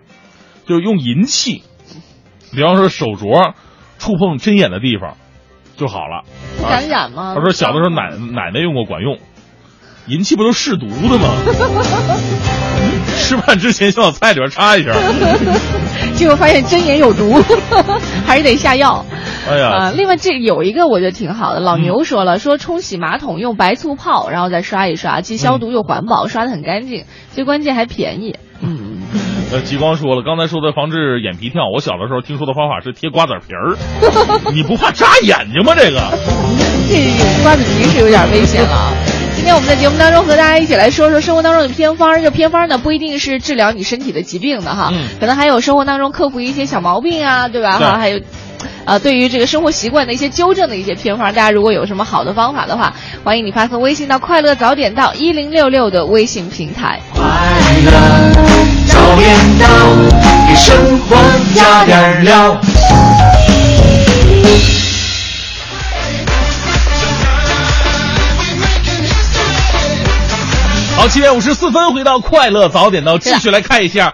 [0.68, 1.64] 就是用银器，
[2.52, 3.54] 比方说手镯
[3.98, 5.16] 触碰针眼的地方
[5.76, 6.22] 就好了。
[6.56, 7.34] 不感染吗？
[7.34, 9.18] 他说小的时候奶奶奶用过管用，
[10.06, 11.34] 银器不都试毒的吗？
[13.18, 14.92] 吃饭之前先往菜里边插一下。
[16.14, 17.42] 结果发现针眼有毒，
[18.24, 19.04] 还是得下药。
[19.50, 28.36] 哎呀，啊，另外这有一个我觉得挺好的，老牛说了，说冲洗马桶用白醋泡，然后再刷一刷，既消毒又环保，刷的很干净，最关键还便宜。
[28.62, 28.98] 嗯，
[29.52, 33.76] 呃，极光说了，刚才说的防治眼皮跳，我小的时候听说的方法是贴瓜子皮儿，
[34.52, 35.74] 你不怕扎眼睛吗？
[35.74, 36.00] 这个。
[36.90, 38.92] 这瓜子皮是有点危险了啊。
[39.36, 42.14] 今天我们在节目当中和大家一起来说说生活当中的偏方。
[42.16, 47.78] 这个偏方呢，不一定是治疗你身体的疾病的哈，嗯可能还有生活当中克服一些小毛病啊，对吧？
[47.78, 48.20] 哈，还有。
[48.84, 52.94] 呃，对于这个生活习惯的一些纠正的一些偏方，大家如果有什么好的方法的话，
[53.24, 57.00] 欢迎你发送微信到“快乐早点到”一零六六的微信平台。
[57.14, 57.22] 快
[57.84, 57.90] 乐
[58.86, 59.66] 早点到，
[60.48, 61.16] 给生活
[61.54, 62.56] 加点料。
[70.96, 74.12] 好，七点五十四分，回到快乐早点到，继续来看一下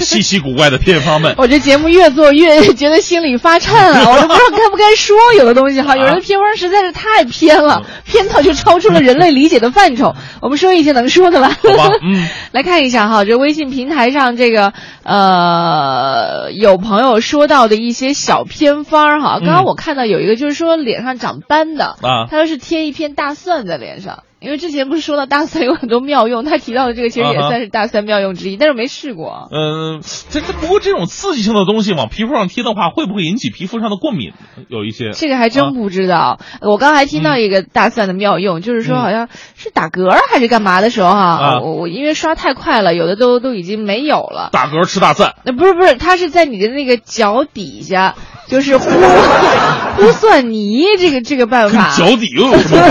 [0.00, 1.34] 稀奇古怪的偏方们。
[1.38, 4.08] 我这节目越做越觉得心里发颤啊！
[4.10, 10.14] 我都不知道该不该说有的东西哈，有的偏方实在是太偏了，偏到就超出了人类理解的范畴。
[10.40, 11.48] 我们说一些能说的吧。
[11.48, 19.38] 吧嗯， 来看一下哈，这微信平台上这个呃有朋友说到的一些小偏方哈。
[19.40, 24.22] 刚刚我看到有一个就是说脸上长斑的啊他说是贴一片大蒜在脸上。
[24.44, 29.48] 因为之前不是说到大蒜有很多妙用，他提到的这个其实也算是大蒜妙用之一，但是没试过。
[29.50, 34.32] 嗯、这这不过这种刺激性的东西往皮肤上贴的话，会不会引起皮肤上的过敏？
[34.68, 36.38] 有一些这个还真不知道。
[36.60, 44.50] 我刚还听到一个大蒜的妙用，就是说嗯好像是打嗝还是干嘛的时候哈，啊我我因为刷太快了，有的都都已经没有了。
[44.52, 48.14] 打嗝吃大蒜，那不是不是，它是在你的那个脚底下，
[48.48, 48.90] 就是呼
[49.96, 51.94] 呼蒜泥这个这个办法。
[51.96, 52.82] 脚底又有什么？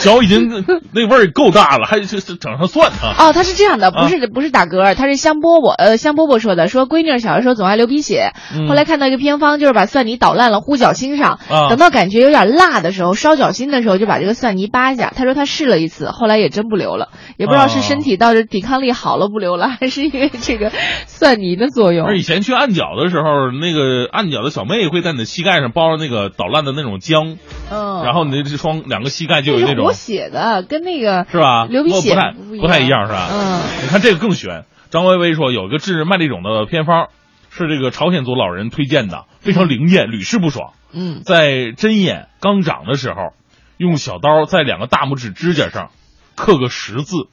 [0.00, 3.14] 脚已经 那味儿够大了，还是是整上蒜啊？
[3.18, 15.12] 哦，他是这样的，不是、不是打嗝，他是香饽饽，呃，香饽饽说的，说闺女小的时候总爱流鼻血，嗯后来看到一个偏方，就是把蒜泥捣烂了糊脚心上，啊等到感觉有点辣的时候，烧脚心的时候就把这个蒜泥扒下。
[15.14, 20.72] 他说他试了一次，后来也真不流了，也不知道是身体到底抵抗力好了不流了，还是因为这个
[21.06, 22.16] 蒜泥的作用而。
[22.18, 27.36] 以前去按脚的时候，那个按脚的小妹会在你的膝盖上包着那个捣烂的那种浆，
[27.70, 31.66] 嗯，然后你这双两个膝盖就有那种血的，跟那个是吧？
[31.66, 33.28] 流鼻血不太不不太一样是吧？
[33.32, 34.64] 嗯，你看这个更悬。
[34.90, 37.08] 张薇薇说有一个治麦粒肿的偏方，
[37.50, 40.72] 是这个朝鲜族老人推荐的，非常灵验，屡试不爽。
[40.92, 43.34] 嗯，在针眼刚长的时候，
[43.76, 45.90] 用小刀在两个大拇指指甲上
[46.34, 47.28] 刻个十字，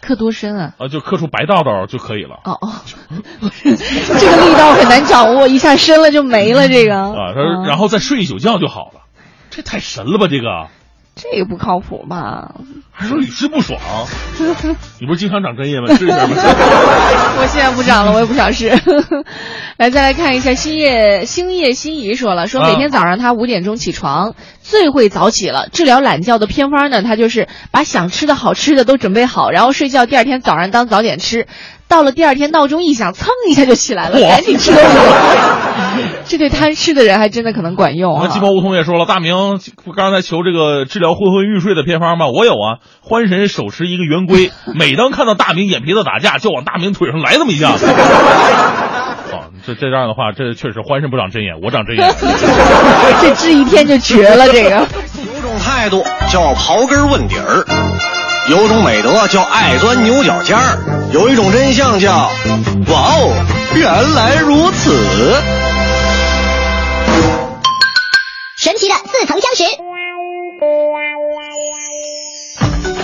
[0.00, 0.74] 刻多深啊？
[0.78, 2.36] 啊，就刻出白道道就可以了。
[2.44, 2.70] 哦哦，
[3.50, 6.68] 这个力道很难掌握，一下深了就没了。
[6.68, 9.00] 这个啊，他说，然后再睡一宿觉就好了，
[9.50, 10.28] 这太神了吧？
[10.28, 10.68] 这个
[11.14, 12.54] 这个不靠谱吧？
[12.90, 13.78] 还说屡试不爽，
[15.00, 15.94] 你不是经常长针眼吗？
[15.96, 16.34] 试一下吗？
[17.38, 18.68] 我现在不长了，我也不想试。
[19.76, 25.68] 来，再来看一下星夜星夜心仪说了，说啊每天早上他五点钟起床，最会早起了。
[25.70, 31.46] 治疗懒觉的偏方呢，他就是把想吃的好吃的都准备好，然后睡觉，第二天早上当早点吃。
[31.92, 34.88] 到了第二天闹钟一响，噌一下就起来了，赶紧吃东西。
[36.24, 38.22] 这对贪吃的人还真的可能管用啊！
[38.24, 42.28] 那鸡毛梧桐也说了，大明不刚才求这个治疗昏昏欲睡的偏方吗？
[42.28, 47.84] 我有啊，欢神手持一个圆规，每当看到大明眼皮子打架，就往大明腿上来这么一下子。
[49.32, 52.08] 哦，这这样的话，这确实欢神不长针眼，我长针眼。
[53.20, 54.70] 这治一天就绝了，这个。
[54.70, 57.66] 有种态度叫刨根问底儿，
[58.48, 60.78] 有种美德叫爱钻牛角尖儿，
[61.12, 62.28] 有一种真相叫
[62.88, 63.32] 哇哦，
[63.74, 65.40] 原来如此。
[68.56, 69.64] 神奇的似曾相识。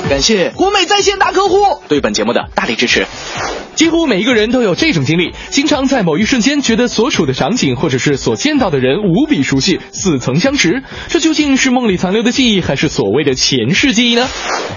[0.08, 3.06] 感谢国美在线大客户对本节目的大力支持。
[3.74, 10.82] 几乎每一个人都有这种经历，经常在某一瞬间觉得所处的场景或者是所见到的人无比熟悉，似曾相识。
[11.08, 14.26] 这究竟是梦里残留的记忆，还是所谓的前世记忆呢？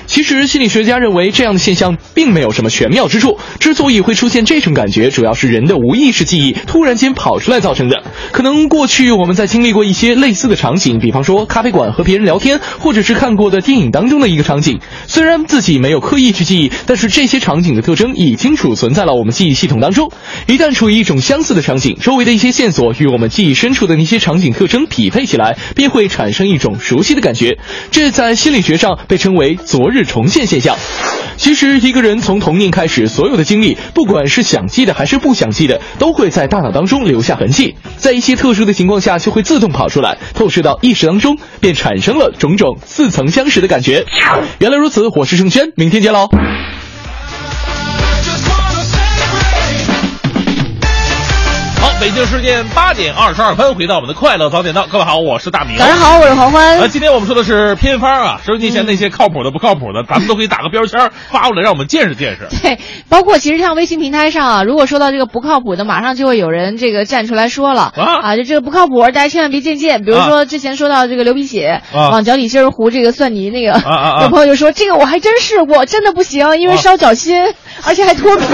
[0.05, 3.39] 其实心理学家认为这样的现象并没有什么玄妙之处。
[3.59, 8.03] 之所以会出现这种感觉，主要是人的无意识记忆突然间跑出来造成的。
[8.31, 14.79] 可能过去我们在经历过一些类似的场景，比方说咖啡馆和别人聊天，或者是看过的电影当中的一个场景。
[15.07, 20.11] 虽虽然自己没有刻意去记忆，但是这些场景的特征已经储存在了我们记忆系统当中。
[20.47, 27.59] 一旦处于一种相似的场景，周围的一些线索与我们记忆深处的那些场景特征匹配起来，便会产生一种熟悉的感觉。
[27.91, 30.75] 这在心理学上被称为“昨日重现”现象。
[31.37, 44.03] 其实，一个人从童年开始，所有的经历，不管是想记的还是不想记的，都会在大脑当中留下痕迹，在一些特殊的情况下，就会自动跑出来，透视到意识当中，便产生了种种似曾相识的感觉。
[44.57, 46.29] 原来如此，我是盛轩，明天见喽。
[52.01, 55.77] 北京时间八点二十二分，回到我们的快乐早点到，各位好，我是大明。
[55.77, 56.79] 早上好，我是黄欢。
[56.79, 62.47] 呃，今天我们说的是偏方啊，收音机前那些靠谱的、不靠谱的，咱们都可以打个标签发过来，让我们见识见识。
[62.63, 70.03] 对，包括其实像微信平台上啊，如果说到这个不靠谱的，马上就会有人这个站出来说了啊就这个不靠谱，大家千万别见见。
[70.03, 77.53] 比如说之前说到这个流鼻血，啊往脚底心儿糊这个蒜泥那个，啊啊啊有朋友就说这个我还真试过，真的不行，因为啊烧脚心，
[77.85, 78.45] 而且还脱皮。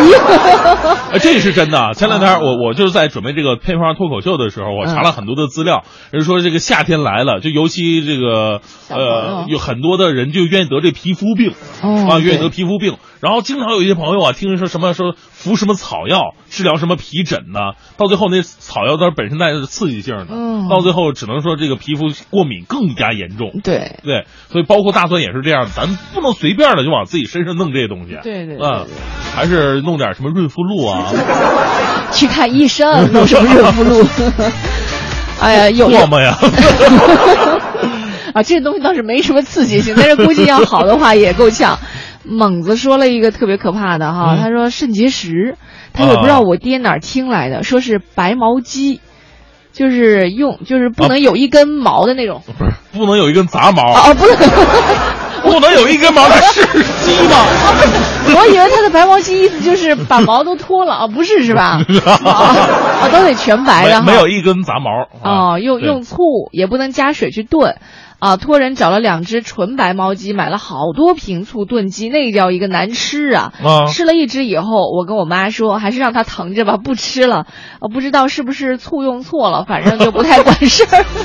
[1.14, 1.94] 呃， 这是真的啊！
[1.94, 12.98] 前两天我我就是在准备这个配方脱口秀的时候，我查了很多的资料，人说这个夏天来了，就尤其这个呃，有很多的人就愿意得这皮肤病哦啊，愿意得皮肤病。
[13.20, 23.60] 然后经常有一些朋友啊，听说什么说服什么草药治疗什么皮疹呢，到最后那草药它本身带着刺激性的，嗯到最后只能说这个皮肤过敏更加严重。
[23.64, 28.18] 对对，所以包括大蒜也是这样，咱不能随便的就往自己身上弄这些东西。
[28.22, 28.86] 对对对嗯，
[29.36, 31.12] 还是弄点什么润肤露啊。
[32.12, 34.06] 去看医生， 弄什么润肤露？
[35.40, 36.36] 哎呀，有唾沫呀，
[38.34, 41.78] 啊，这东西倒是没什么刺激性，但是估计要好的话也够呛。
[42.24, 45.56] 猛子说了一个特别可怕的哈，嗯他说肾结石，
[45.94, 49.00] 他也不知道我爹哪儿听来的，说是白毛鸡，
[49.72, 52.42] 就是用就是不能有一根毛的那种。
[52.58, 54.36] 不是不能有一根杂毛，哦哦，不能。
[55.52, 57.36] 不能有一根毛，它是鸡吗？
[58.36, 61.80] 我以为他的白毛鸡意思就是把毛都脱了啊，不是是吧？
[62.06, 62.22] 啊
[63.02, 64.02] 啊，都得全白的。
[64.02, 64.90] 没没有一根杂毛。
[65.24, 67.78] 啊哦，用用醋也不能加水去炖，
[68.20, 73.54] 啊，托人找了两只纯白毛鸡，买了好多瓶醋炖鸡，那叫一个难吃啊！
[73.64, 77.46] 啊吃了一只以后，我跟我妈说，还是让它疼着吧，不吃了。
[77.80, 81.06] 啊，不知道是不是醋用错了，反正就不太管事儿。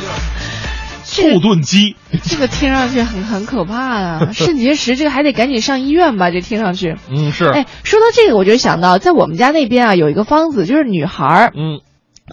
[1.21, 4.29] 后盾机，这个听上去很很可怕啊！
[4.35, 6.31] 肾结石这个还得赶紧上医院吧？
[6.31, 11.81] 这听上去，嗯是，哎，说到这个，我就想到在我们家那边啊，有一个方子，就是女孩儿，嗯，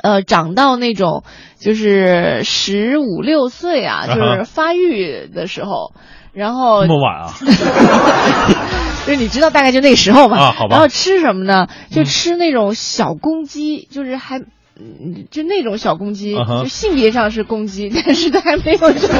[0.01, 1.23] 呃，长到那种
[1.59, 5.93] 就是十五六岁啊，就是发育的时候，
[6.31, 7.33] 然后那么晚啊？
[9.05, 10.37] 就是你知道大概就那时候嘛。
[10.37, 11.67] 啊好吧然后吃什么呢？
[11.89, 14.41] 就嗯吃那种小公鸡，就是还。
[14.79, 19.13] 嗯，就那种小公鸡就性别上是公鸡， 但是它还没有这个，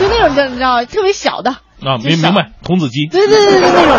[0.00, 3.98] 就那种叫你知道，特别小的，啊，明明白，童子鸡，对对对对，那种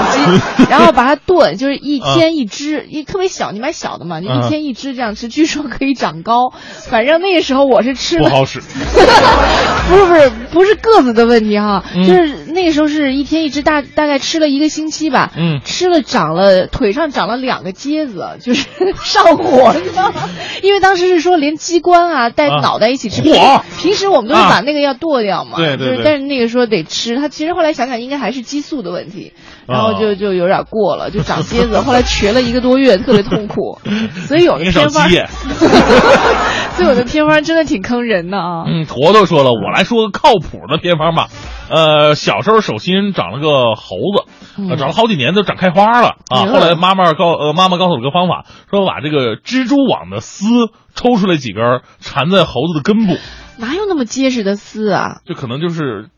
[0.58, 6.52] 鸡， 然后把它炖，就是一天一只，一特别小，你买小的嘛，就啊一天一只这样吃，据说可以长高。
[6.90, 18.68] 反正那个时候我是吃了，不好使， 不是不是不是个子的问题哈，嗯就是那个时候是一天一只，大大概吃了一个星期吧，嗯吃了长了腿上长了两个疖子，就是
[19.04, 20.30] 上火，你知道吗？
[20.62, 29.34] 因为当时是说连鸡冠啊带啊脑袋一起吃，嚯平时我们都是啊把那个要剁掉嘛，对对对就是但是那个说得吃，他其实后来想想应该还是激素的问题，
[29.68, 33.80] 然后就哦就有点过了，就长疖子，后来瘸了一个多月，特别痛苦，
[34.28, 35.10] 所以有的偏方。
[36.76, 38.64] 所以有的偏方真的挺坑人的啊。
[38.66, 41.28] 嗯，坨坨说了，我来说个靠谱的偏方吧。
[41.72, 46.46] 呃，小时候手心长了个猴子，长了好几年都长开花了啊。
[46.48, 50.46] 后来妈妈告呃妈妈告诉我个方法，说把这个蜘蛛网的丝
[50.94, 53.16] 抽出来几根儿，缠在猴子的根部，
[53.58, 55.22] 哪有那么结实的丝啊？
[55.26, 56.10] 这可能就是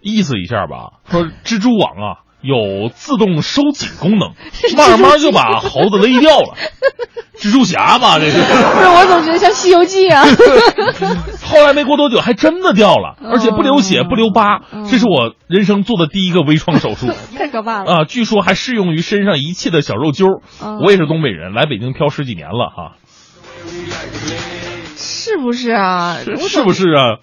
[0.00, 0.94] 意思一下吧。
[1.08, 4.32] 说蜘蛛网啊有自动收紧功能，
[4.76, 6.54] 慢慢就把猴子勒掉了。
[7.38, 8.38] 蜘蛛侠吧，这是。
[8.42, 10.24] 不是，我总觉得像《西游记》啊。
[11.44, 14.60] 后来没过多久，还真的掉了，而且不流血不留疤，
[14.90, 17.92] 这是我人生做的第一个微创手术太可怕了。
[17.92, 18.04] 啊！
[18.04, 20.26] 据说还适用于身上一切的小肉揪
[20.82, 22.96] 我也是东北人，来北京漂十几年了哈，
[24.96, 26.18] 是不是啊？
[26.24, 26.72] 是不？
[26.72, 27.18] 是啊？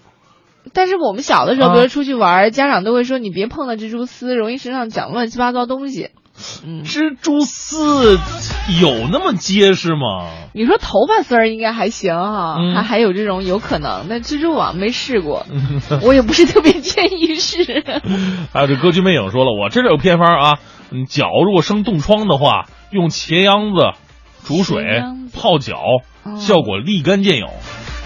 [0.72, 6.10] 但是我们小的时候，啊比如出去玩，家长都会说你别碰到蜘蛛丝，容易身上长乱七八糟东西。
[6.66, 8.18] 嗯，蜘蛛丝
[8.78, 10.28] 有那么结实吗？
[10.52, 14.04] 你说头发丝儿应该还行哈，嗯还还有这种有可能。
[14.08, 15.46] 那蜘蛛网没试过，
[16.02, 17.82] 我也不是特别建议试。
[18.52, 20.58] 还 有这歌剧魅影说了，我这里有偏方啊，
[20.90, 23.92] 嗯，脚如果生冻疮的话，用茄秧子
[24.44, 25.78] 煮水秧子泡脚，
[26.24, 27.46] 哦效果立竿见影。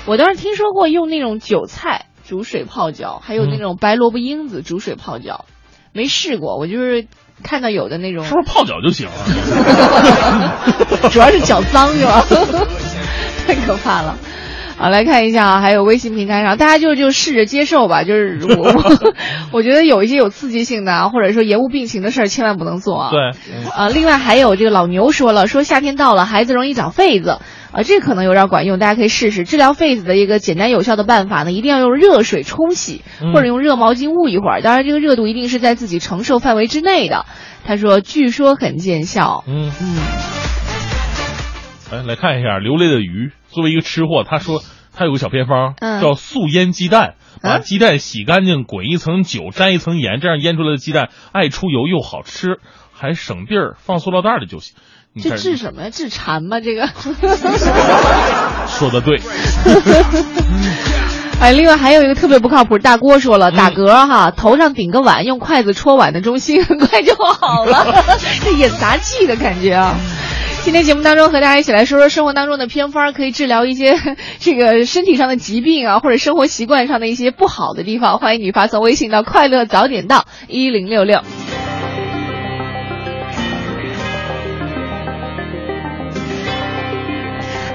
[0.06, 5.46] 我倒是听说过用那种韭菜煮水泡脚，还有那嗯种白萝卜缨子煮水泡脚，
[5.92, 6.56] 没试过。
[6.58, 7.08] 我就是
[7.42, 11.08] 看到有的那种是不是泡脚就行了？
[11.10, 12.24] 主要是脚脏是吧？
[13.48, 14.16] 太可怕了。
[14.80, 18.02] 好，来看一下啊，还有微信平台上，大家就就试着接受吧。
[18.04, 19.14] 就是我我
[19.52, 23.10] 我觉得有一些有刺激性的啊，或者说延误病情的事儿，千万不能做啊。
[23.10, 23.20] 对，
[23.76, 27.40] 呃，另外还有这个老牛说了，说夏天到了，孩子容易长痱子，
[27.72, 37.26] 啊，这可能有点管用，大家可以试试治疗痱子的一个简单有效的办法呢，一定要用热水冲洗，嗯或者用热毛巾捂一会儿，当然这个热度一定是在自己承受范围之内的。
[37.66, 39.44] 他说，据说很见效。
[39.46, 39.70] 嗯。
[39.78, 39.96] 嗯，
[41.92, 44.62] 来来看一下流泪的鱼，作为一个吃货，他说
[44.94, 52.59] 他有个小偏方，嗯叫素腌鸡蛋，把嗯鸡蛋洗干净，滚一层酒，沾一层盐，这样腌出来的鸡蛋爱出油又好吃，
[52.92, 54.74] 还省地儿，放塑料袋里就行。
[55.12, 55.90] 你这治什么呀？
[55.90, 56.61] 治馋吗？
[56.61, 56.86] 这个。
[58.68, 59.18] 说的对，
[61.40, 67.92] 哎，另外还有一个特别不靠谱，大郭说了，打嗝哈，头上顶个碗，用筷子戳碗的中心， 很快就好了，
[68.44, 69.96] 这演杂技的感觉啊。
[70.62, 73.98] 今天节目当中和大家一起来说说生活当中的偏方，可以治疗一些
[74.38, 78.18] 这个身体上的疾病啊，或者生活习惯上的一些不好的地方。
[78.18, 81.22] 欢迎你发送微信到“快乐早点到一零六六”。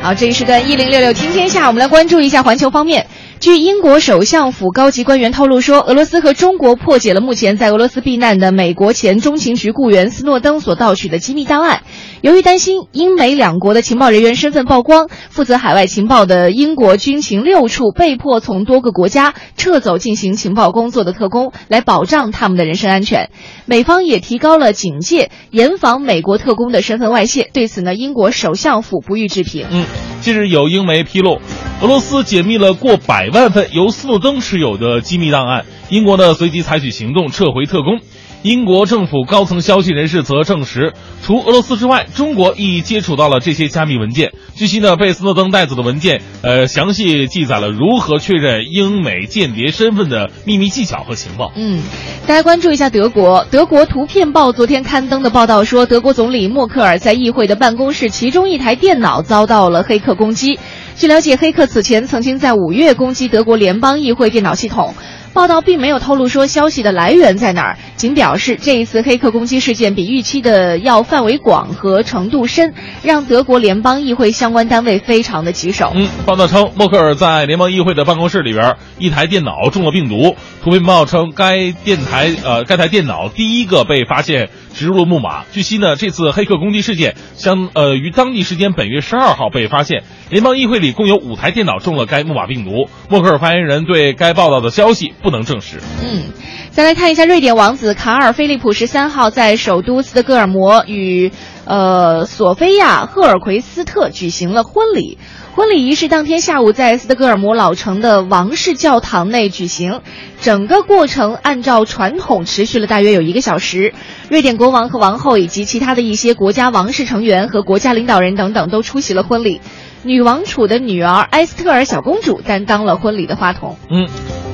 [0.02, 3.08] 好，这一时段一零六六听天下，我们来关注一下环球方面。
[3.38, 11.82] 据英国首相府高级官员透露说，俄罗斯和中国破解了目前在俄罗斯避难的美国前中情局雇员斯诺登所盗取的机密档案。
[12.26, 23.30] 由于担心英美两国的情报人员身份曝光，负责海外情报的英国军情六处被迫从多个国家撤走进行情报工作的特工，来保障他们的人身安全。
[23.68, 27.48] 美方也提高了警戒，严防美国特工的身份外泄。
[27.54, 29.68] 对此呢，英国首相府不予置评。
[29.70, 29.86] 嗯，
[30.22, 31.40] 近日有英媒披露，
[31.84, 38.00] 俄罗斯解密了过百万份由斯诺登持有的机密档案，英国呢随即采取行动撤回特工。
[38.46, 40.94] 英国政府高层消息人士则证实，
[41.24, 44.34] 除俄罗斯之外，中国亦接触到了这些加密文件。
[44.54, 51.52] 据悉呢，被斯诺登带走的文件，呃，详细记载了如何确认英美间谍身份的秘密技巧和情报。
[51.56, 51.82] 嗯，
[52.28, 53.48] 大家关注一下德国。
[53.50, 60.60] 德国图片报昨天刊登的报道说，德国总理默克尔在议会的办公室其中一台电脑遭到了黑客攻击。
[60.96, 64.94] 据了解，黑客此前曾经在五月攻击德国联邦议会电脑系统。
[65.36, 72.74] 报道并没有透露说消息的来源在哪儿，仅表示这一次黑客攻击事件比预期的要范围广和程度深，
[73.04, 75.92] 让德国联邦议会相关单位非常的棘手。
[75.94, 80.38] 嗯，报道称默克尔在联邦议会的办公室里边，一台电脑中了病毒。
[80.64, 85.44] 图片报称该电台呃该台电脑第一个被发现植入了木马。
[85.52, 92.90] 据悉呢，这次黑客攻击事件相呃于当地时间本月十二号被发现，联邦议会里共有五台电脑中了该木马病毒。
[93.10, 95.14] 默克尔发言人对该报道的消息。
[95.26, 95.82] 不能证实。
[96.04, 96.26] 嗯，
[96.70, 101.32] 再来看一下瑞典王子卡尔·菲利普十三号在首都斯德哥尔摩与
[101.66, 105.18] 呃索菲亚·赫尔奎斯特举行了婚礼。
[105.56, 110.02] 婚礼仪式当天下午在斯德哥尔摩老城的王室教堂内举行，
[110.42, 113.94] 整个过程按照传统持续了大约有一个小时。
[114.30, 119.62] 瑞典国王和王后以及其他的一些国家王室成员和国家领导人等等都出席了婚礼。
[120.06, 123.76] 女王储的女儿埃斯特尔小公主担当了婚礼的花童。
[123.90, 124.08] 嗯。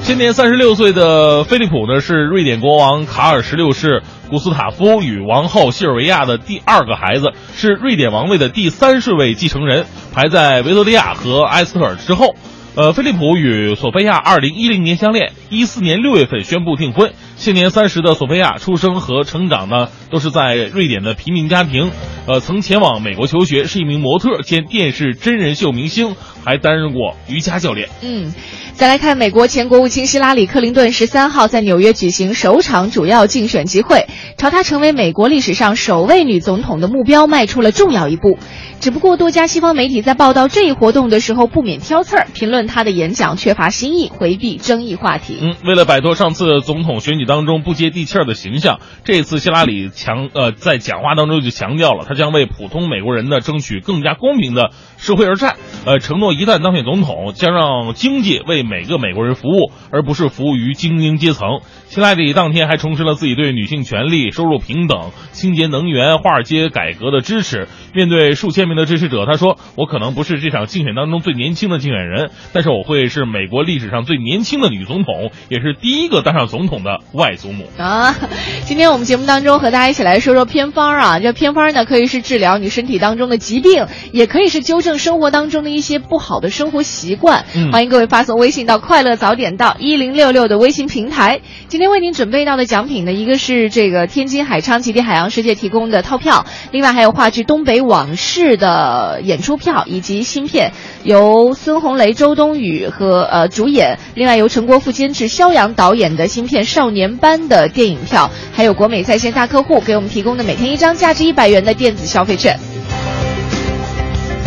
[0.03, 12.35] 今年三十六岁的菲利普呢，是瑞典国王卡尔十六世古斯塔夫与王后西尔维亚的第二个孩子，是瑞典王位的第三顺位继承人，排在维多利亚和埃斯特尔之后。
[12.73, 17.11] 呃，菲利普与索菲亚二零一零年相恋，一四年六月份宣布订婚。
[17.35, 21.91] 现年三十的索菲亚出生和成长呢，都是在瑞典的平民家庭。
[22.27, 26.15] 呃，曾前往美国求学，是一名模特兼电视真人秀明星，
[26.45, 27.89] 还担任过瑜伽教练。
[28.01, 28.33] 嗯。
[28.81, 34.07] 再来看，美国前国务卿希拉里·克林顿十三号在纽约举行首场主要竞选集会，
[34.37, 38.39] 朝她成为美国历史上首位女总统的目标迈出了重要一步。
[38.79, 45.37] 只不过，多家西方媒体在报道这一活动的时候不免挑刺儿，评论她的演讲缺乏新意，回避争议话题。
[45.39, 55.57] 嗯，为了摆脱上次总统选举当中不接地气儿的形象，这次希拉里强呃在讲话当中就强调了，她将为普通美国人呢争取更加公平的社会而战。
[55.85, 61.59] 呃，承诺一旦当选总统，将让经济为每个美国人服务，而不是服务于精英阶层。
[61.89, 67.67] 希拉里当天还重申了自己对女性权利、收入平等、清洁能源、华尔街改革的支持。
[67.93, 78.15] 面对数千名的支持者，他说：“我可能不是这场竞选当中最年轻的竞选人，但是我会是美国历史上最年轻的女总统，也是第一个当上总统的外祖母。”啊，
[78.63, 81.19] 今天我们节目当中和大家一起来说说偏方啊。
[81.19, 87.43] 这偏方呢，可以是治疗你身体当中的疾病，也可以是纠正生活当中的一些不好的生活习惯。
[87.73, 91.41] 欢迎各位发送微信到“快乐早点到一零六六”的微信平台。
[91.67, 100.73] 今天为您准备到的奖品呢，一个是这个天津海昌极地海洋世界提供的套票，另外还有话剧《东北往事》的演出票，以及芯片
[101.03, 112.59] 由孙红雷、周冬雨和呃主演，另外由陈国富监制、肖阳导演的芯片少年班的电影票，还有国美在线大客户给我们提供的每天一张价值一百元的电子消费券。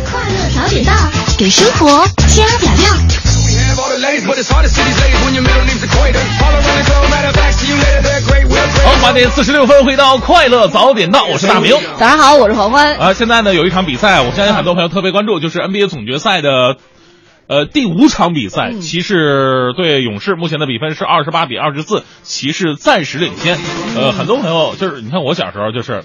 [0.04, 0.92] 快乐早点到，
[1.38, 3.43] 给生活加点料。
[8.84, 11.72] 好，八点四十六分，回到快乐早点到，我是大明。
[11.98, 12.94] 早上好，我是黄欢。
[12.96, 16.76] 啊，现在呢有一场比赛，我相信很多朋友特别关注，就是 NBA 总决赛的，
[17.48, 23.58] 呃，第五场比赛，骑士对勇士，目前的比分是二十八比二十四，骑士暂时领先。
[23.96, 26.04] 呃，很多朋友就是，你看我小时候就是，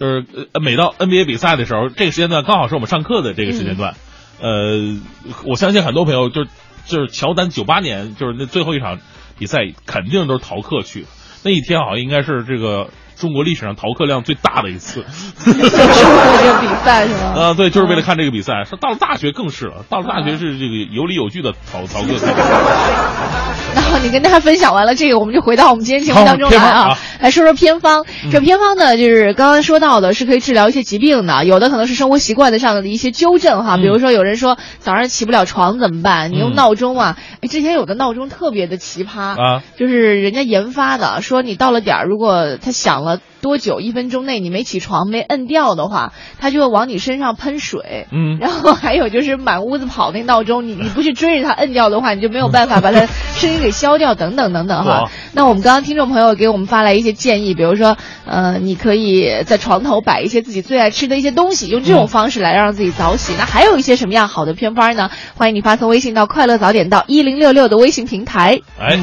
[0.00, 0.24] 就是
[0.58, 3.94] 每到 NBA 比赛的时候，这个时间段刚好是我们上课的这个时间段。
[4.40, 4.96] 呃，
[5.44, 6.46] 我相信很多朋友就。
[6.90, 8.98] 就是乔丹九八年，就是那最后一场
[9.38, 11.06] 比赛，肯定都是逃课去。
[11.44, 12.90] 那一天好像应该是这个
[13.20, 15.04] 中国历史上逃课量最大的一次。
[15.44, 17.34] 这个比赛是吗？
[17.36, 18.64] 啊，对，就是为了看这个比赛。
[18.64, 22.14] 说到了大学更是了，到了大学是这个有理有据的逃逃课。
[23.74, 28.04] 然后你跟大家分享完了这个，我们就回到我们今天节目当中来啊， 来说说偏方。
[28.32, 33.76] 这偏方呢，就是刚刚说到的，是可以治疗一些疾病的，有的可能是生活习惯的上的一些纠正哈。
[33.76, 36.32] 比如说有人说早上起不了床怎么办？
[36.32, 37.16] 你用闹钟啊？
[37.42, 43.09] 哎，之前有的闹钟特别的奇葩啊，就是人家研发的，说你到了点儿，如果它响了。
[43.16, 43.80] 多久？
[43.80, 48.06] 一分钟内你没起床没摁掉的话，它就会往你身上喷水。
[48.12, 55.10] 嗯，然后还有就是满屋子跑那闹钟，你你不去追着它摁掉的话，你就没有办法把它声音给消掉，等等等等哈。
[55.32, 57.96] 那我们刚刚听众朋友给我们发来一些建议，比如说，
[58.26, 63.34] 呃，你可以在床头摆一些自己最爱吃的一些东西，用这种方式来让自己早起。
[63.38, 65.10] 那还有一些什么样好的偏方呢？
[65.36, 68.60] 欢迎你发送微信到快乐早点到一零六六的微信平台。
[68.78, 68.98] 哎，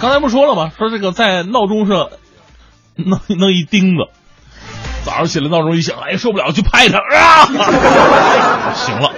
[0.00, 0.70] 刚才不说了吗？
[0.78, 2.08] 说这个在闹钟上。
[3.06, 4.08] 弄弄一钉子，
[5.04, 7.46] 早上起来闹钟一响，哎受不了去拍他啊！
[8.74, 9.12] 行了，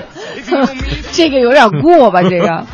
[1.12, 2.22] 这个有点过吧？
[2.22, 2.66] 这个，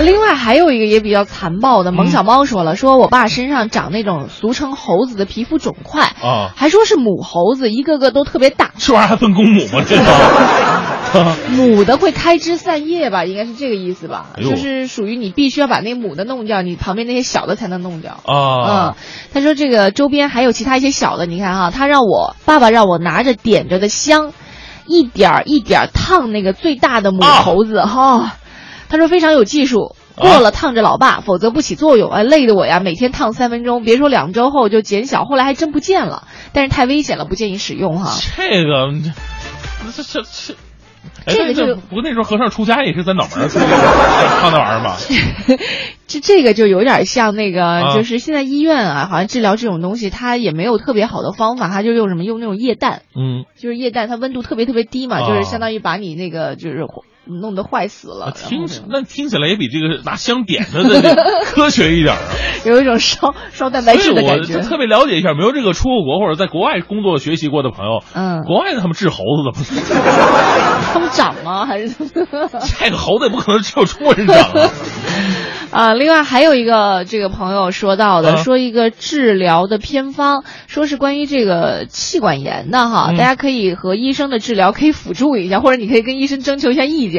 [0.00, 8.70] 另外还有一个也比较残暴的，萌小猫说了，说我爸身上长那种俗称猴子的皮肤肿块啊，还说是母猴子，一个个都特别大。
[8.78, 9.84] 这玩意儿还分公母吗？
[9.86, 14.30] 这个 母的会开枝散叶吧，应该是这个意思吧？
[14.38, 18.12] 哎呦就是属于你必须要把那母的弄掉，你旁边那些小的才能弄掉。
[18.24, 18.94] 啊嗯，
[19.34, 24.32] 他说这个周边还有其他一些小的，你看哈，他让我爸爸让我拿着点着的香，
[24.86, 28.36] 一点儿一点儿烫那个最大的母猴子哈、
[28.92, 29.96] 他说非常有技术。
[30.14, 32.10] 过了烫着老爸，否则不起作用。
[32.10, 36.28] 哎，累得我呀，每天烫三分钟，别说两周后就减小，后来还真不见了。
[36.52, 38.12] 但是太危险了，不建议使用哈。
[38.36, 38.92] 这个
[39.96, 40.54] 这这这。
[41.24, 44.96] 哎这个就不过那时候和尚出家也是在脑门儿烫那玩意儿吧？
[46.06, 56.84] 这这个就有点像那个，啊就是现在医院啊，好像治疗这种东西，它也没有特别好的方法，它就用什么用那种液氮，嗯，就是液氮，它温度特别特别低嘛，啊就是相当于把你那个就是
[57.24, 61.14] 弄得坏死了，听那听起来也比这个拿香点的这个
[61.46, 62.20] 科学一点啊。
[62.66, 64.62] 有一种烧烧蛋白质的感觉我。
[64.62, 69.82] 特别了解一下，没有这个出过国或者在国外工作学习过的朋友，嗯，国外他们治猴子怎么？
[70.92, 71.66] 他们长吗？
[71.66, 72.48] 还是这个
[72.96, 74.70] 猴子也不可能只有中国人长啊。
[75.70, 87.11] 啊，另外还有一个这个朋友说到的，啊说一个治疗的偏方，说是关于这个气管炎的哈，嗯大家可以和医生的治疗可以辅助一下，或者你可以跟医生征求一下意见。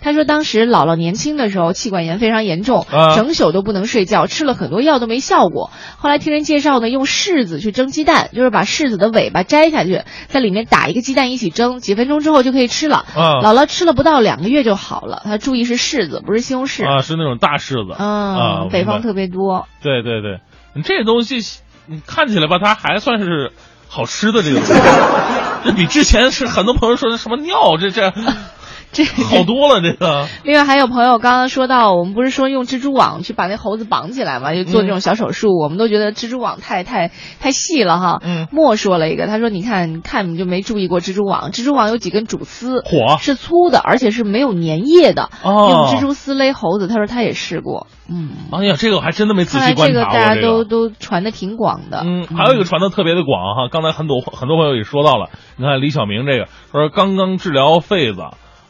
[0.00, 5.70] 他说当时姥姥年轻的时候气管炎非常严重，啊整宿都不能睡觉，吃了很多药都没效果。
[5.98, 12.98] 后来听人介绍呢，用柿子去蒸鸡蛋，就是把柿子的尾巴摘下去，在里面打一个鸡蛋一起蒸，几分钟之后就可以吃了。
[13.14, 16.86] 啊姥姥吃了不到两个月就好了，他注意是柿子，不是西红柿。
[16.86, 17.96] 啊，是那种大柿子。
[17.98, 19.66] 嗯，啊，北方特别多。
[19.82, 20.40] 对对对，
[20.74, 21.38] 你这东西
[21.86, 23.52] 你看起来吧，它还算是
[23.88, 24.60] 好吃的这个
[25.64, 28.12] 这比之前是很多朋友说的什么尿，这这
[28.92, 30.26] 这 好多了这个。
[30.44, 37.10] 另外还有朋友刚刚说到，我们不是说用蜘蛛网去把那猴子绑起来嘛，就做这种小手术，我们都觉得蜘蛛网太太
[37.40, 38.20] 太细了哈。
[38.22, 45.30] 嗯莫说了一个，他说你看看你就没注意过蜘蛛网，蜘蛛网有几根主丝，火是粗的，而且是没有粘液的。
[45.42, 47.86] 哦用蜘蛛丝勒猴子，他说他也试过。
[48.08, 50.46] 嗯，哎呀，这个我还真的没仔细观察过个大家这个。
[50.48, 52.02] 都都传的挺广的。
[52.04, 58.22] 嗯，还有一个传的特别的广哈，刚才很多很多朋友也说到了，你看李晓明这个说刚刚治疗痱子，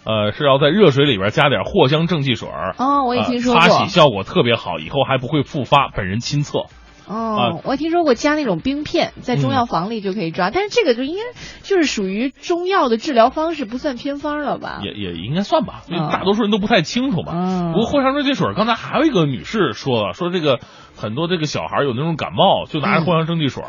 [0.05, 2.74] 呃，是要在热水里边加点藿香正气水儿。
[2.78, 3.62] 哦我也听说过。
[3.62, 6.64] 呃擦洗效果特别好，以后还不会复发，本人亲测。
[7.07, 11.22] 哦，我听说过加那种冰片，在中药房里就可以抓，但是这个就应该
[11.64, 14.80] 就是属于中药的治疗方式，不算偏方了吧？
[14.84, 17.32] 也也应该算吧，因为嗯大多数人都不太清楚嘛。
[17.34, 17.72] 嗯。
[17.72, 20.61] 不过藿香正气水，刚才还有一个女士说了，说这个
[20.96, 23.64] 很多这个小孩有那种感冒，就拿着嗯藿香正气水，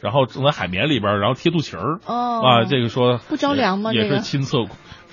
[0.00, 2.00] 然后正在海绵里边，然后贴肚脐儿。
[2.06, 2.40] 哦。
[2.42, 4.64] 啊，这个说不着凉吗也是亲测，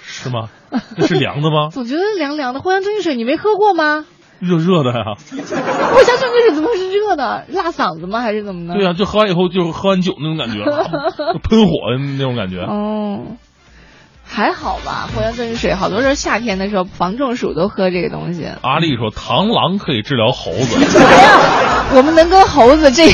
[0.07, 0.49] 是吗？
[0.97, 1.69] 那是凉的吗？
[1.73, 2.59] 总觉得凉凉的。
[2.61, 4.05] 藿香正气水你没喝过吗？
[4.39, 5.15] 热热的呀。
[5.17, 5.35] 藿
[6.03, 7.45] 香正气水怎么会是热的？
[7.49, 8.21] 辣嗓子吗？
[8.21, 8.75] 还是怎么的？
[8.75, 10.63] 对呀、就喝完以后就喝完酒那种感觉，
[11.49, 12.59] 喷火的那种感觉。
[12.61, 13.37] 哦，
[14.35, 15.07] 还好吧。
[15.15, 18.45] 藿香正气水好多时候夏天的时候防中暑都喝这个东西。
[18.61, 23.07] 阿丽说螳螂可以治疗猴子，哎呀，我们能跟猴子这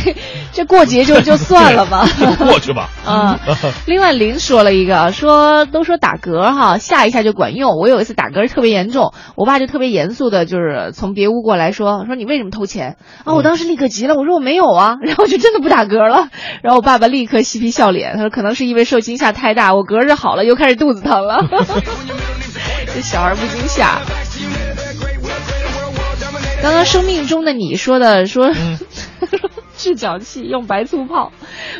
[0.51, 2.07] 这过节就就算了吧。
[2.39, 2.89] 过去吧。
[3.07, 3.37] 嗯，
[3.85, 7.77] 另外林说了一个，说都说打嗝哈，吓一下就管用。
[7.79, 13.35] 我有一次打嗝特别严重，我爸就特别严肃的，就是从别屋过来说，说你为什么偷钱啊？
[13.35, 16.29] 我当时立刻急了，我说我没有啊， 然后就真的不打嗝了。
[16.63, 21.45] 然后我爸爸立刻嬉皮笑脸，他说可能是因为受惊吓太大，我嗝是好了，又开始肚子疼了。
[22.93, 24.01] 这小孩不惊吓。
[26.61, 28.51] 刚刚生命中的你说的说。
[29.77, 31.31] 治脚气用白醋泡，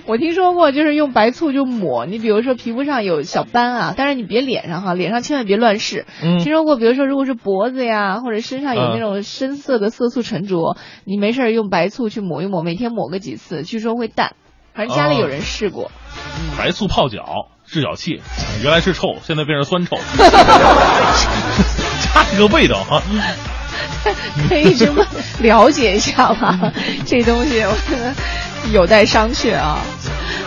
[0.07, 2.07] 我听说过，就是用白醋就抹。
[2.07, 6.07] 你比如说皮肤上有小斑啊，但是你别脸上哈，脸上千万别乱试。
[6.23, 14.33] 嗯听说过，比如说如果是脖子呀，或者身上有嗯那种深色的色素沉着，你没事用白醋去抹一抹，每天抹个几次，据说会淡。
[14.73, 15.91] 反正家里有人试过。
[16.57, 18.21] 白醋泡脚治脚气，
[18.61, 19.97] 原来是臭，现在变成酸臭，
[22.03, 23.01] 加一个味道哈。
[24.49, 25.05] 可以这么
[25.39, 26.73] 了解一下吗？
[27.05, 28.13] 这东西我觉得
[28.73, 29.79] 有待商榷啊。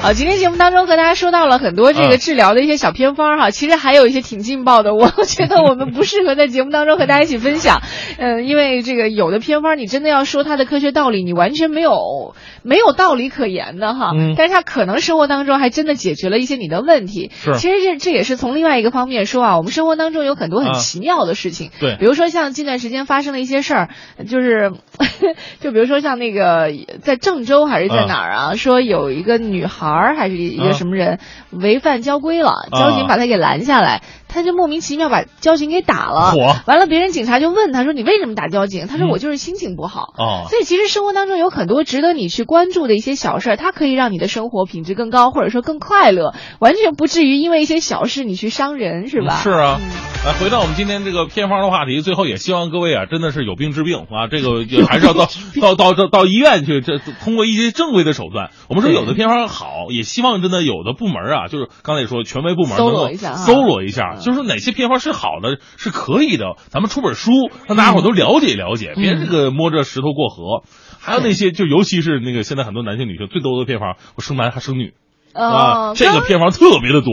[0.03, 7.81] 好，今天节目当中和大家说到了很多这个嗯治疗的一些小偏方哈，其实还有一些挺劲爆的，我觉得我们不适合在节目当中和大家一起分享。
[8.19, 12.35] 嗯，因为这个有的偏方你真的要说它的科学道理，你完全没有
[12.65, 14.11] 没有道理可言的哈。
[14.15, 14.35] 嗯。
[14.37, 17.31] 但是他可能生活当中还真的解决了一些你的问题。
[17.33, 17.55] 是。
[17.55, 21.71] 其实这这也是从另外一个方面说啊，我们生活当中有很多很啊奇妙的事情。
[21.79, 21.97] 对。
[21.99, 23.89] 比如说像近段时间发生的一些事儿，
[24.27, 24.73] 就是
[25.61, 31.19] 就比如说像那个在郑州还是在哪儿啊，说有一个女孩儿还是一个啊什么人
[31.51, 32.79] 违反交规了，啊。
[32.79, 34.03] 交警把她给拦下来，
[34.35, 36.33] 他就莫名其妙把交警给打了。
[36.35, 40.13] 嚯完了，别人警察就问他说：“你为什么打交警？”他说：“嗯我就是心情不好。
[40.19, 49.37] 哦所以其实生活当中有很多值得你去关注的一些小事儿，它可以让你的生活品质更高，或者说更快乐，完全不至于因为一些小事你去伤人，是吧？
[49.41, 49.81] 是啊，
[50.27, 55.29] 来回到我们今天这个偏方的话题，最后也希望各位啊，真的是有病治病啊，这个也还是要到
[55.61, 58.51] 到到到到医院去，这通过一些正规的手段。
[58.69, 67.31] 我们说有的偏方好，也希望真的有的部门啊，就是刚才也说权威部门搜能够罗一下啊搜罗一下，就是哪些偏方是好的，是可以的，咱们出本书
[67.69, 70.65] 让大家伙都了解了解，别这个摸着石头过河。
[71.01, 74.95] 还有那些，就尤其是那个现在很多男性女性最多的偏方，我生男还生女
[75.35, 77.13] 啊哦，，这个偏方特别的多。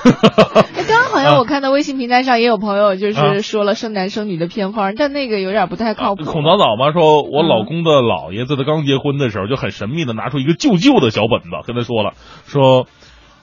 [0.02, 6.24] 哎，刚刚好像我看到微信平台上也有朋友就啊是说了生男生女的偏方，但那个有点不太靠谱。
[6.24, 12.14] 孔早早嘛说，我老公的姥爷在他刚结婚的时候就很神秘的拿出一个旧旧的小本子，跟他说了，
[12.46, 12.86] 说，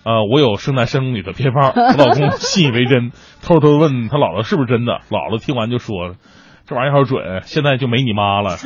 [0.07, 1.73] 呃，我有圣诞生女的偏方。
[1.75, 3.11] 我老公信以为真，
[3.43, 5.01] 偷偷问他姥姥是不是真的。
[5.09, 6.15] 姥姥听完就说了，
[6.65, 8.55] 这玩意儿好准，现在就没你妈了，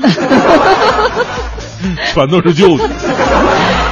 [2.13, 2.87] 全都是旧的。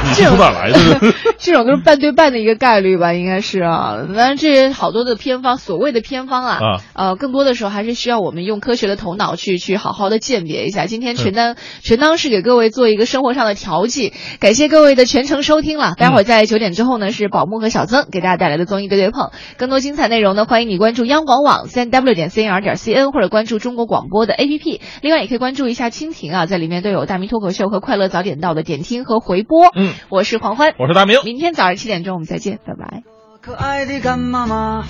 [0.02, 1.14] 你是从哪来的呢？
[1.38, 3.98] 这种都是 半对半的一个概率吧，应该是啊。
[4.06, 10.86] 当然，这些好多的偏方，所谓的偏方啊，啊呃，更多的时候还是需要我们用科学的头脑去去好好的鉴别一下。
[10.86, 15.94] 今天嗯全当、全当是给各位做一个生活上的调剂，感谢各位的全程收听了。
[15.96, 19.30] 待嗯会儿在九点之后呢，是宝木和小曾给大家带来的综艺对对碰。
[19.58, 24.80] 更多精彩内容呢，欢迎你关注央广网三 w 点 cnr 点 cn 或者关注中国广播的 APP。
[25.02, 29.68] 另外，也可以关注一下蜻蜓啊，在里面都有大明脱口秀和快乐早点到的点听和回播。
[29.90, 31.18] 嗯，我是黄欢，我是大明。
[31.24, 33.02] 明天早上七点钟我们再见，拜拜。
[33.40, 34.84] 可爱的干妈妈，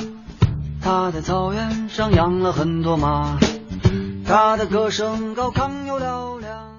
[0.83, 3.39] 她在草原上养了很多马，
[4.27, 6.70] 她的歌声高亢又嘹亮。